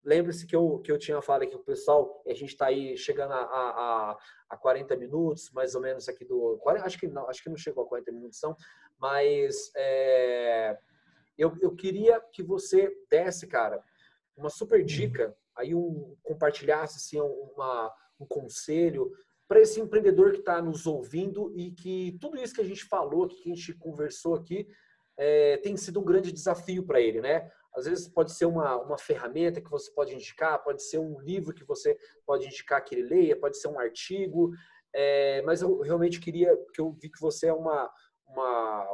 lembre-se 0.04 0.48
que 0.48 0.56
eu, 0.56 0.80
que 0.80 0.92
eu 0.92 0.98
tinha 0.98 1.22
falado 1.22 1.44
aqui 1.44 1.54
com 1.54 1.62
o 1.62 1.66
pessoal, 1.66 2.24
a 2.26 2.34
gente 2.34 2.50
está 2.50 2.68
aí 2.68 2.98
chegando 2.98 3.34
a, 3.34 3.42
a, 3.42 4.18
a 4.50 4.58
40 4.58 4.96
minutos, 4.98 5.52
mais 5.52 5.76
ou 5.76 5.82
menos, 5.82 6.10
aqui 6.10 6.26
do. 6.26 6.60
Acho 6.84 7.00
que 7.00 7.08
não, 7.08 7.30
acho 7.30 7.44
que 7.44 7.50
não 7.50 7.58
chegou 7.58 7.84
a 7.84 7.88
40 7.88 8.12
minutos, 8.12 8.40
não, 8.42 8.56
mas 8.98 9.72
é, 9.76 10.78
eu, 11.38 11.56
eu 11.62 11.76
queria 11.76 12.20
que 12.32 12.42
você 12.42 12.92
desse, 13.10 13.48
cara, 13.48 13.84
uma 14.36 14.50
super 14.50 14.84
dica, 14.84 15.36
aí 15.56 15.74
um, 15.74 16.16
compartilhasse 16.24 16.98
assim, 16.98 17.20
uma, 17.20 17.94
um 18.20 18.26
conselho 18.26 19.12
para 19.48 19.60
esse 19.60 19.80
empreendedor 19.80 20.32
que 20.32 20.40
está 20.40 20.62
nos 20.62 20.88
ouvindo 20.88 21.52
e 21.56 21.72
que 21.72 22.18
tudo 22.20 22.38
isso 22.38 22.54
que 22.54 22.62
a 22.62 22.66
gente 22.66 22.84
falou, 22.86 23.28
que 23.28 23.52
a 23.52 23.56
gente 23.56 23.74
conversou 23.74 24.34
aqui, 24.34 24.68
é, 25.18 25.58
tem 25.58 25.78
sido 25.78 26.00
um 26.00 26.04
grande 26.04 26.32
desafio 26.32 26.84
para 26.84 27.00
ele, 27.00 27.22
né? 27.22 27.50
Às 27.76 27.86
vezes 27.86 28.08
pode 28.08 28.32
ser 28.32 28.46
uma, 28.46 28.82
uma 28.82 28.98
ferramenta 28.98 29.62
que 29.62 29.70
você 29.70 29.92
pode 29.92 30.14
indicar, 30.14 30.64
pode 30.64 30.82
ser 30.82 30.98
um 30.98 31.20
livro 31.20 31.54
que 31.54 31.64
você 31.64 31.98
pode 32.26 32.46
indicar 32.46 32.84
que 32.84 32.96
ele 32.96 33.08
leia, 33.08 33.40
pode 33.40 33.60
ser 33.60 33.68
um 33.68 33.80
artigo, 33.80 34.52
é, 34.94 35.42
mas 35.42 35.62
eu 35.62 35.82
realmente 35.82 36.20
queria, 36.20 36.58
que 36.74 36.80
eu 36.80 36.92
vi 36.94 37.10
que 37.10 37.20
você 37.20 37.48
é 37.48 37.54
uma, 37.54 37.92
uma, 38.26 38.92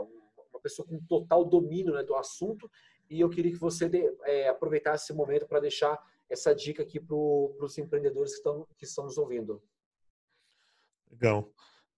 uma 0.51 0.59
pessoa 0.61 0.87
com 0.87 0.99
total 1.05 1.45
domínio 1.45 1.93
né, 1.93 2.03
do 2.03 2.15
assunto 2.15 2.69
e 3.07 3.21
eu 3.21 3.29
queria 3.29 3.51
que 3.51 3.59
você 3.59 3.87
de, 3.87 4.11
é, 4.23 4.49
aproveitasse 4.49 5.05
esse 5.05 5.13
momento 5.13 5.47
para 5.47 5.59
deixar 5.59 5.97
essa 6.27 6.55
dica 6.55 6.81
aqui 6.81 6.99
para 6.99 7.15
os 7.15 7.77
empreendedores 7.77 8.31
que 8.31 8.37
estão, 8.37 8.67
que 8.77 8.85
estão 8.85 9.03
nos 9.03 9.17
ouvindo. 9.17 9.61
Legal. 11.11 11.51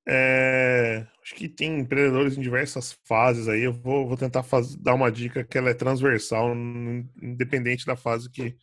É, 0.08 1.08
acho 1.22 1.34
que 1.36 1.48
tem 1.48 1.80
empreendedores 1.80 2.38
em 2.38 2.42
diversas 2.42 2.98
fases 3.06 3.48
aí. 3.48 3.62
Eu 3.64 3.74
vou, 3.74 4.08
vou 4.08 4.18
tentar 4.18 4.44
faz, 4.44 4.76
dar 4.76 4.94
uma 4.94 5.12
dica 5.12 5.44
que 5.44 5.58
ela 5.58 5.70
é 5.70 5.74
transversal, 5.74 6.54
independente 7.22 7.86
da 7.86 7.96
fase 7.96 8.30
que, 8.30 8.58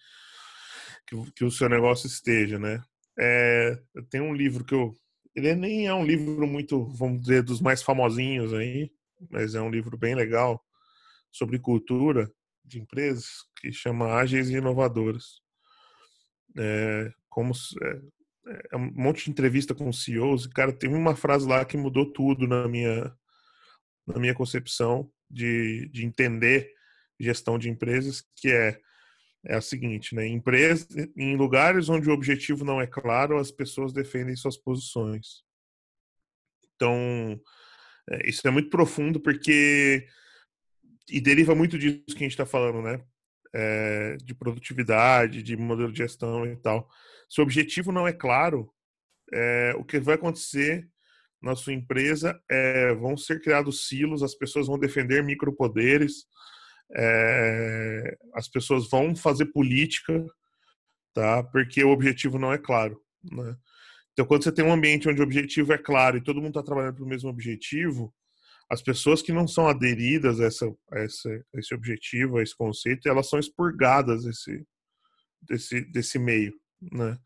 que, 1.06 1.32
que 1.34 1.44
o 1.44 1.50
seu 1.50 1.68
negócio 1.68 2.06
esteja, 2.06 2.58
né? 2.58 2.82
É, 3.18 3.78
tem 4.10 4.20
um 4.20 4.34
livro 4.34 4.64
que 4.64 4.74
eu. 4.74 4.94
Ele 5.34 5.54
nem 5.54 5.86
é 5.86 5.94
um 5.94 6.04
livro 6.04 6.46
muito, 6.46 6.84
vamos 6.94 7.22
dizer, 7.22 7.42
dos 7.42 7.60
mais 7.60 7.82
famosinhos 7.82 8.52
aí, 8.52 8.90
mas 9.30 9.54
é 9.54 9.60
um 9.60 9.70
livro 9.70 9.96
bem 9.96 10.14
legal 10.14 10.62
sobre 11.30 11.58
cultura 11.58 12.30
de 12.64 12.80
empresas 12.80 13.26
que 13.60 13.72
chama 13.72 14.14
Ágeis 14.14 14.50
e 14.50 14.54
Inovadoras. 14.56 15.40
É, 16.58 17.12
como 17.28 17.54
é, 18.46 18.68
é, 18.72 18.76
um 18.76 18.90
monte 18.92 19.24
de 19.24 19.30
entrevista 19.30 19.74
com 19.74 19.92
CEOs, 19.92 20.44
e, 20.44 20.50
cara, 20.50 20.72
teve 20.72 20.94
uma 20.94 21.16
frase 21.16 21.46
lá 21.46 21.64
que 21.64 21.76
mudou 21.76 22.10
tudo 22.10 22.46
na 22.46 22.66
minha, 22.68 23.12
na 24.06 24.18
minha 24.18 24.34
concepção 24.34 25.10
de, 25.30 25.88
de 25.92 26.04
entender 26.04 26.72
gestão 27.18 27.58
de 27.58 27.68
empresas, 27.68 28.24
que 28.36 28.48
é, 28.48 28.80
é 29.44 29.54
a 29.56 29.60
seguinte, 29.60 30.14
né? 30.14 30.26
Empresa, 30.26 30.86
em 31.16 31.36
lugares 31.36 31.88
onde 31.88 32.08
o 32.08 32.12
objetivo 32.12 32.64
não 32.64 32.80
é 32.80 32.86
claro, 32.86 33.38
as 33.38 33.50
pessoas 33.50 33.92
defendem 33.92 34.36
suas 34.36 34.56
posições. 34.56 35.42
Então, 36.74 37.40
é, 38.10 38.28
isso 38.28 38.46
é 38.46 38.50
muito 38.50 38.70
profundo 38.70 39.20
porque 39.20 40.06
e 41.10 41.20
deriva 41.20 41.54
muito 41.54 41.78
disso 41.78 42.04
que 42.06 42.16
a 42.16 42.18
gente 42.18 42.30
está 42.32 42.46
falando, 42.46 42.80
né? 42.80 43.02
É, 43.52 44.16
de 44.22 44.32
produtividade, 44.32 45.42
de 45.42 45.56
modelo 45.56 45.90
de 45.90 45.98
gestão 45.98 46.46
e 46.46 46.56
tal. 46.56 46.88
Se 47.28 47.40
o 47.40 47.42
objetivo 47.42 47.90
não 47.90 48.06
é 48.06 48.12
claro, 48.12 48.72
é, 49.32 49.74
o 49.76 49.84
que 49.84 49.98
vai 49.98 50.14
acontecer 50.14 50.88
na 51.42 51.56
sua 51.56 51.72
empresa 51.72 52.40
é 52.50 52.94
vão 52.94 53.16
ser 53.16 53.40
criados 53.40 53.88
silos, 53.88 54.22
as 54.22 54.34
pessoas 54.34 54.66
vão 54.66 54.78
defender 54.78 55.24
micropoderes, 55.24 56.26
é, 56.94 58.16
as 58.34 58.48
pessoas 58.48 58.88
vão 58.88 59.14
fazer 59.16 59.46
política, 59.46 60.24
tá? 61.14 61.42
Porque 61.42 61.82
o 61.82 61.90
objetivo 61.90 62.38
não 62.38 62.52
é 62.52 62.58
claro, 62.58 63.00
né? 63.24 63.56
Então, 64.12 64.26
quando 64.26 64.44
você 64.44 64.52
tem 64.52 64.64
um 64.64 64.72
ambiente 64.72 65.08
onde 65.08 65.20
o 65.20 65.24
objetivo 65.24 65.72
é 65.72 65.78
claro 65.78 66.16
e 66.16 66.22
todo 66.22 66.42
mundo 66.42 66.48
está 66.50 66.62
trabalhando 66.62 66.96
para 66.96 67.04
o 67.04 67.08
mesmo 67.08 67.30
objetivo, 67.30 68.12
as 68.70 68.80
pessoas 68.80 69.20
que 69.20 69.32
não 69.32 69.48
são 69.48 69.66
aderidas 69.66 70.40
a, 70.40 70.44
essa, 70.44 70.66
a, 70.92 70.98
essa, 71.00 71.28
a 71.28 71.58
esse 71.58 71.74
objetivo, 71.74 72.38
a 72.38 72.42
esse 72.42 72.56
conceito, 72.56 73.08
elas 73.08 73.28
são 73.28 73.38
expurgadas 73.38 74.24
desse, 74.24 74.64
desse, 75.42 75.80
desse 75.90 76.18
meio, 76.18 76.54
né? 76.80 77.18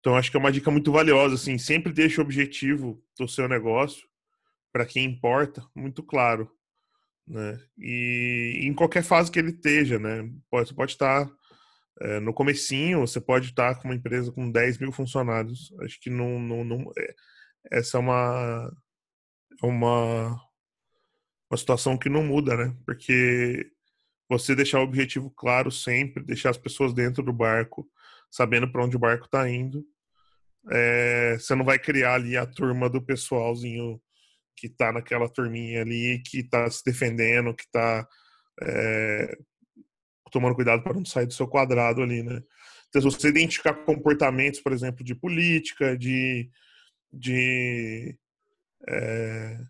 Então, 0.00 0.16
acho 0.16 0.30
que 0.30 0.36
é 0.36 0.40
uma 0.40 0.52
dica 0.52 0.70
muito 0.70 0.92
valiosa, 0.92 1.34
assim, 1.34 1.58
sempre 1.58 1.92
deixe 1.92 2.20
o 2.20 2.24
objetivo 2.24 3.02
do 3.18 3.28
seu 3.28 3.48
negócio, 3.48 4.06
para 4.72 4.84
quem 4.84 5.04
importa, 5.04 5.66
muito 5.74 6.02
claro, 6.02 6.50
né? 7.26 7.58
E 7.78 8.60
em 8.62 8.74
qualquer 8.74 9.02
fase 9.02 9.30
que 9.30 9.38
ele 9.38 9.50
esteja, 9.50 9.98
né? 9.98 10.30
Você 10.50 10.74
pode 10.74 10.92
estar 10.92 11.30
é, 12.00 12.20
no 12.20 12.34
comecinho, 12.34 13.00
você 13.00 13.20
pode 13.20 13.48
estar 13.48 13.76
com 13.76 13.88
uma 13.88 13.94
empresa 13.94 14.32
com 14.32 14.50
10 14.50 14.78
mil 14.78 14.92
funcionários. 14.92 15.72
Acho 15.80 16.00
que 16.00 16.10
não, 16.10 16.38
não, 16.38 16.64
não 16.64 16.92
é, 16.98 17.14
essa 17.72 17.96
é 17.96 18.00
uma, 18.00 18.72
é 19.62 19.66
uma 19.66 20.43
uma 21.54 21.58
situação 21.58 21.96
que 21.96 22.08
não 22.08 22.22
muda, 22.24 22.56
né? 22.56 22.76
Porque 22.84 23.70
você 24.28 24.54
deixar 24.54 24.80
o 24.80 24.84
objetivo 24.84 25.30
claro 25.30 25.70
sempre, 25.70 26.22
deixar 26.22 26.50
as 26.50 26.58
pessoas 26.58 26.92
dentro 26.92 27.22
do 27.22 27.32
barco, 27.32 27.88
sabendo 28.30 28.70
para 28.70 28.84
onde 28.84 28.96
o 28.96 28.98
barco 28.98 29.26
está 29.26 29.48
indo, 29.48 29.84
é, 30.70 31.36
você 31.38 31.54
não 31.54 31.64
vai 31.64 31.78
criar 31.78 32.14
ali 32.14 32.36
a 32.36 32.46
turma 32.46 32.88
do 32.88 33.00
pessoalzinho 33.00 34.00
que 34.56 34.66
está 34.66 34.92
naquela 34.92 35.28
turminha 35.28 35.82
ali, 35.82 36.22
que 36.24 36.40
está 36.40 36.68
se 36.70 36.82
defendendo, 36.84 37.54
que 37.54 37.64
está 37.64 38.06
é, 38.62 39.36
tomando 40.30 40.54
cuidado 40.54 40.82
para 40.82 40.94
não 40.94 41.04
sair 41.04 41.26
do 41.26 41.34
seu 41.34 41.46
quadrado 41.46 42.02
ali, 42.02 42.22
né? 42.22 42.42
Então, 42.88 43.02
se 43.02 43.18
você 43.18 43.28
identificar 43.28 43.74
comportamentos, 43.74 44.60
por 44.60 44.72
exemplo, 44.72 45.04
de 45.04 45.14
política, 45.14 45.96
de, 45.98 46.48
de 47.12 48.16
é, 48.88 49.60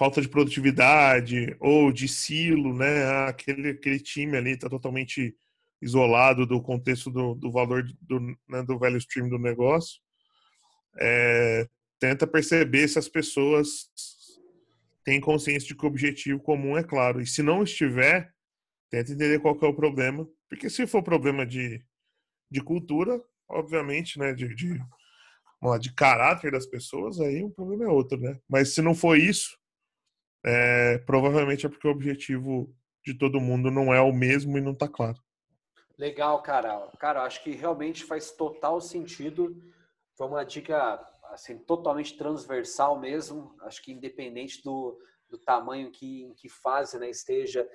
falta 0.00 0.22
de 0.22 0.30
produtividade 0.30 1.54
ou 1.60 1.92
de 1.92 2.08
silo, 2.08 2.74
né? 2.74 3.04
Aquele, 3.28 3.72
aquele 3.72 4.00
time 4.00 4.34
ali 4.34 4.52
está 4.52 4.66
totalmente 4.66 5.36
isolado 5.82 6.46
do 6.46 6.62
contexto 6.62 7.10
do, 7.10 7.34
do 7.34 7.52
valor 7.52 7.86
do, 8.00 8.18
né, 8.48 8.62
do 8.62 8.78
value 8.78 8.96
stream 8.96 9.28
do 9.28 9.38
negócio. 9.38 10.00
É, 10.98 11.68
tenta 11.98 12.26
perceber 12.26 12.88
se 12.88 12.98
as 12.98 13.08
pessoas 13.08 13.90
têm 15.04 15.20
consciência 15.20 15.68
de 15.68 15.74
que 15.74 15.84
o 15.84 15.88
objetivo 15.88 16.40
comum 16.40 16.78
é 16.78 16.82
claro. 16.82 17.20
E 17.20 17.26
se 17.26 17.42
não 17.42 17.62
estiver, 17.62 18.32
tenta 18.88 19.12
entender 19.12 19.38
qual 19.38 19.58
é 19.60 19.66
o 19.66 19.76
problema. 19.76 20.26
Porque 20.48 20.70
se 20.70 20.86
for 20.86 21.02
problema 21.02 21.44
de, 21.44 21.84
de 22.50 22.62
cultura, 22.62 23.22
obviamente, 23.46 24.18
né, 24.18 24.32
de, 24.32 24.54
de, 24.54 24.80
de 25.78 25.92
caráter 25.92 26.52
das 26.52 26.64
pessoas, 26.64 27.20
aí 27.20 27.44
o 27.44 27.50
problema 27.50 27.84
é 27.84 27.88
outro, 27.88 28.18
né? 28.18 28.40
Mas 28.48 28.72
se 28.72 28.80
não 28.80 28.94
for 28.94 29.18
isso, 29.18 29.59
é, 30.44 30.98
provavelmente 30.98 31.66
é 31.66 31.68
porque 31.68 31.86
o 31.86 31.90
objetivo 31.90 32.74
de 33.04 33.14
todo 33.14 33.40
mundo 33.40 33.70
não 33.70 33.92
é 33.92 34.00
o 34.00 34.12
mesmo 34.12 34.56
e 34.58 34.60
não 34.60 34.72
está 34.72 34.88
claro. 34.88 35.18
Legal, 35.98 36.42
cara. 36.42 36.88
Cara, 36.98 37.22
acho 37.24 37.42
que 37.42 37.50
realmente 37.50 38.04
faz 38.04 38.30
total 38.30 38.80
sentido. 38.80 39.56
Foi 40.16 40.26
uma 40.26 40.44
dica 40.44 40.98
assim 41.24 41.58
totalmente 41.58 42.16
transversal 42.16 42.98
mesmo. 42.98 43.54
Acho 43.62 43.82
que 43.82 43.92
independente 43.92 44.62
do, 44.62 44.98
do 45.28 45.38
tamanho 45.38 45.90
que 45.90 46.24
em 46.24 46.34
que 46.34 46.48
fase 46.48 46.98
né, 46.98 47.10
esteja 47.10 47.68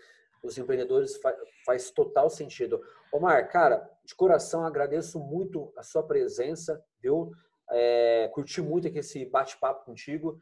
os 0.46 0.58
empreendedores 0.58 1.18
faz, 1.18 1.36
faz 1.66 1.92
total 1.92 2.30
sentido. 2.30 2.82
Omar, 3.12 3.50
cara, 3.52 3.90
de 4.04 4.16
coração 4.16 4.66
agradeço 4.66 5.20
muito 5.20 5.74
a 5.78 5.84
sua 5.84 6.04
presença, 6.04 6.84
viu? 7.02 7.32
É, 7.72 8.30
curti 8.34 8.62
muito 8.62 8.88
aqui 8.88 9.00
esse 9.00 9.26
bate-papo 9.26 9.86
contigo. 9.86 10.40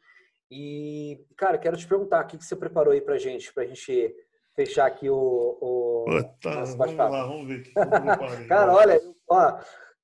E, 0.56 1.26
cara, 1.36 1.58
quero 1.58 1.76
te 1.76 1.88
perguntar, 1.88 2.24
o 2.24 2.28
que, 2.28 2.38
que 2.38 2.46
você 2.46 2.56
preparou 2.56 2.94
aí 2.94 3.02
pra 3.02 3.18
gente, 3.18 3.52
pra 3.52 3.66
gente 3.66 4.16
fechar 4.56 4.86
aqui 4.86 5.10
o, 5.10 5.16
o 5.16 6.06
Puta, 6.06 6.54
nosso 6.54 6.78
bate-papo? 6.78 7.12
Vamos 7.12 7.28
lá, 7.28 7.28
vamos 7.28 7.48
ver. 7.48 7.74
Cara, 8.48 8.72
olha, 8.72 9.02
ó, 9.28 9.60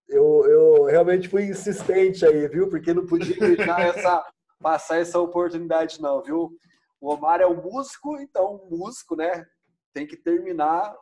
eu, 0.08 0.46
eu 0.48 0.84
realmente 0.86 1.30
fui 1.30 1.44
insistente 1.44 2.26
aí, 2.26 2.48
viu? 2.48 2.68
Porque 2.68 2.96
não 2.96 3.06
podia 3.06 3.38
deixar 3.38 3.80
essa, 3.80 4.26
passar 4.60 4.98
essa 4.98 5.20
oportunidade 5.20 6.02
não, 6.02 6.24
viu? 6.24 6.58
O 7.00 7.14
Omar 7.14 7.42
é 7.42 7.46
um 7.46 7.62
músico, 7.62 8.20
então 8.20 8.68
músico, 8.72 9.16
né? 9.16 9.46
Tem 9.94 10.08
que 10.08 10.18
terminar 10.18 10.96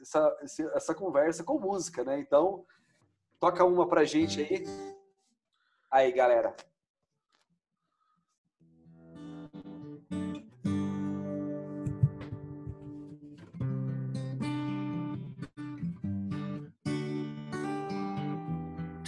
essa, 0.00 0.36
essa 0.74 0.94
conversa 0.96 1.44
com 1.44 1.60
música, 1.60 2.02
né? 2.02 2.18
Então, 2.18 2.64
toca 3.38 3.64
uma 3.64 3.88
pra 3.88 4.02
gente 4.02 4.40
aí. 4.40 4.64
Aí, 5.92 6.10
galera. 6.10 6.56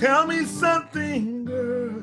Tell 0.02 0.26
me 0.26 0.44
something, 0.44 1.44
girl. 1.44 2.02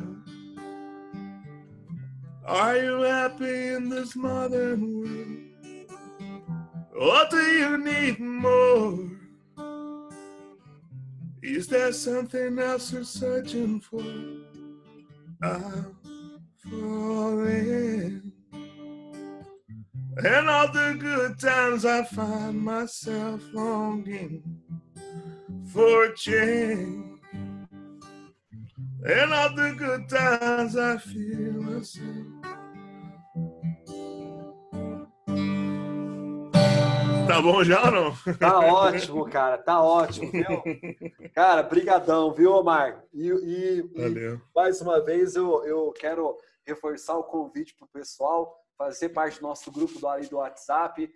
Are 2.45 2.77
you 2.77 3.01
happy 3.01 3.73
in 3.73 3.89
this 3.89 4.15
modern 4.15 5.01
world? 5.01 5.91
Or 6.97 7.25
do 7.29 7.41
you 7.41 7.77
need 7.77 8.21
more? 8.21 8.99
Is 11.43 11.67
there 11.67 11.91
something 11.91 12.57
else 12.57 12.93
you're 12.93 13.03
searching 13.03 13.81
for? 13.81 14.01
I'm 15.43 15.97
falling. 16.71 18.31
And 20.23 20.49
all 20.49 20.71
the 20.71 20.95
good 20.97 21.37
times 21.37 21.83
I 21.83 22.05
find 22.05 22.61
myself 22.61 23.41
longing 23.51 24.41
for 25.73 26.13
change. 26.13 27.08
And 29.01 29.33
all 29.33 29.55
the 29.55 29.73
good 29.77 30.09
times 30.09 30.75
I 30.75 30.97
feel 30.97 31.53
myself. 31.63 32.49
Tá 37.25 37.41
bom 37.41 37.63
já 37.63 37.85
ou 37.85 37.91
não? 37.91 38.35
Tá 38.37 38.59
ótimo, 38.59 39.29
cara. 39.29 39.57
Tá 39.57 39.81
ótimo, 39.81 40.29
viu? 40.29 40.63
Cara, 41.33 41.63
brigadão, 41.63 42.33
viu, 42.33 42.51
Omar? 42.51 43.05
E, 43.13 43.29
e, 43.29 43.79
e 43.79 44.39
mais 44.53 44.81
uma 44.81 44.99
vez 44.99 45.35
eu, 45.35 45.63
eu 45.63 45.93
quero 45.97 46.37
reforçar 46.65 47.15
o 47.15 47.23
convite 47.23 47.75
para 47.75 47.85
o 47.85 47.89
pessoal 47.89 48.59
fazer 48.77 49.09
parte 49.09 49.39
do 49.39 49.43
nosso 49.43 49.71
grupo 49.71 49.97
do, 49.97 50.07
ali 50.09 50.27
do 50.27 50.37
WhatsApp. 50.37 51.09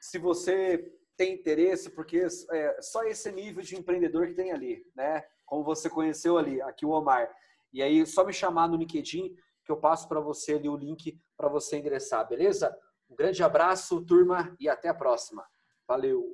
Se 0.00 0.18
você 0.18 0.92
tem 1.16 1.34
interesse, 1.34 1.90
porque 1.90 2.26
é 2.50 2.80
só 2.80 3.04
esse 3.04 3.30
nível 3.30 3.62
de 3.62 3.76
empreendedor 3.76 4.26
que 4.26 4.34
tem 4.34 4.50
ali, 4.50 4.84
né? 4.96 5.22
Como 5.50 5.64
você 5.64 5.90
conheceu 5.90 6.38
ali, 6.38 6.62
aqui 6.62 6.86
o 6.86 6.90
Omar. 6.90 7.28
E 7.72 7.82
aí, 7.82 8.06
só 8.06 8.24
me 8.24 8.32
chamar 8.32 8.68
no 8.68 8.76
LinkedIn, 8.76 9.34
que 9.64 9.72
eu 9.72 9.76
passo 9.76 10.08
para 10.08 10.20
você 10.20 10.54
ali 10.54 10.68
o 10.68 10.76
link 10.76 11.20
para 11.36 11.48
você 11.48 11.76
ingressar, 11.76 12.26
beleza? 12.28 12.72
Um 13.10 13.16
grande 13.16 13.42
abraço, 13.42 14.00
turma, 14.06 14.56
e 14.60 14.68
até 14.68 14.88
a 14.88 14.94
próxima. 14.94 15.44
Valeu! 15.88 16.24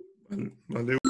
Valeu! 0.68 1.05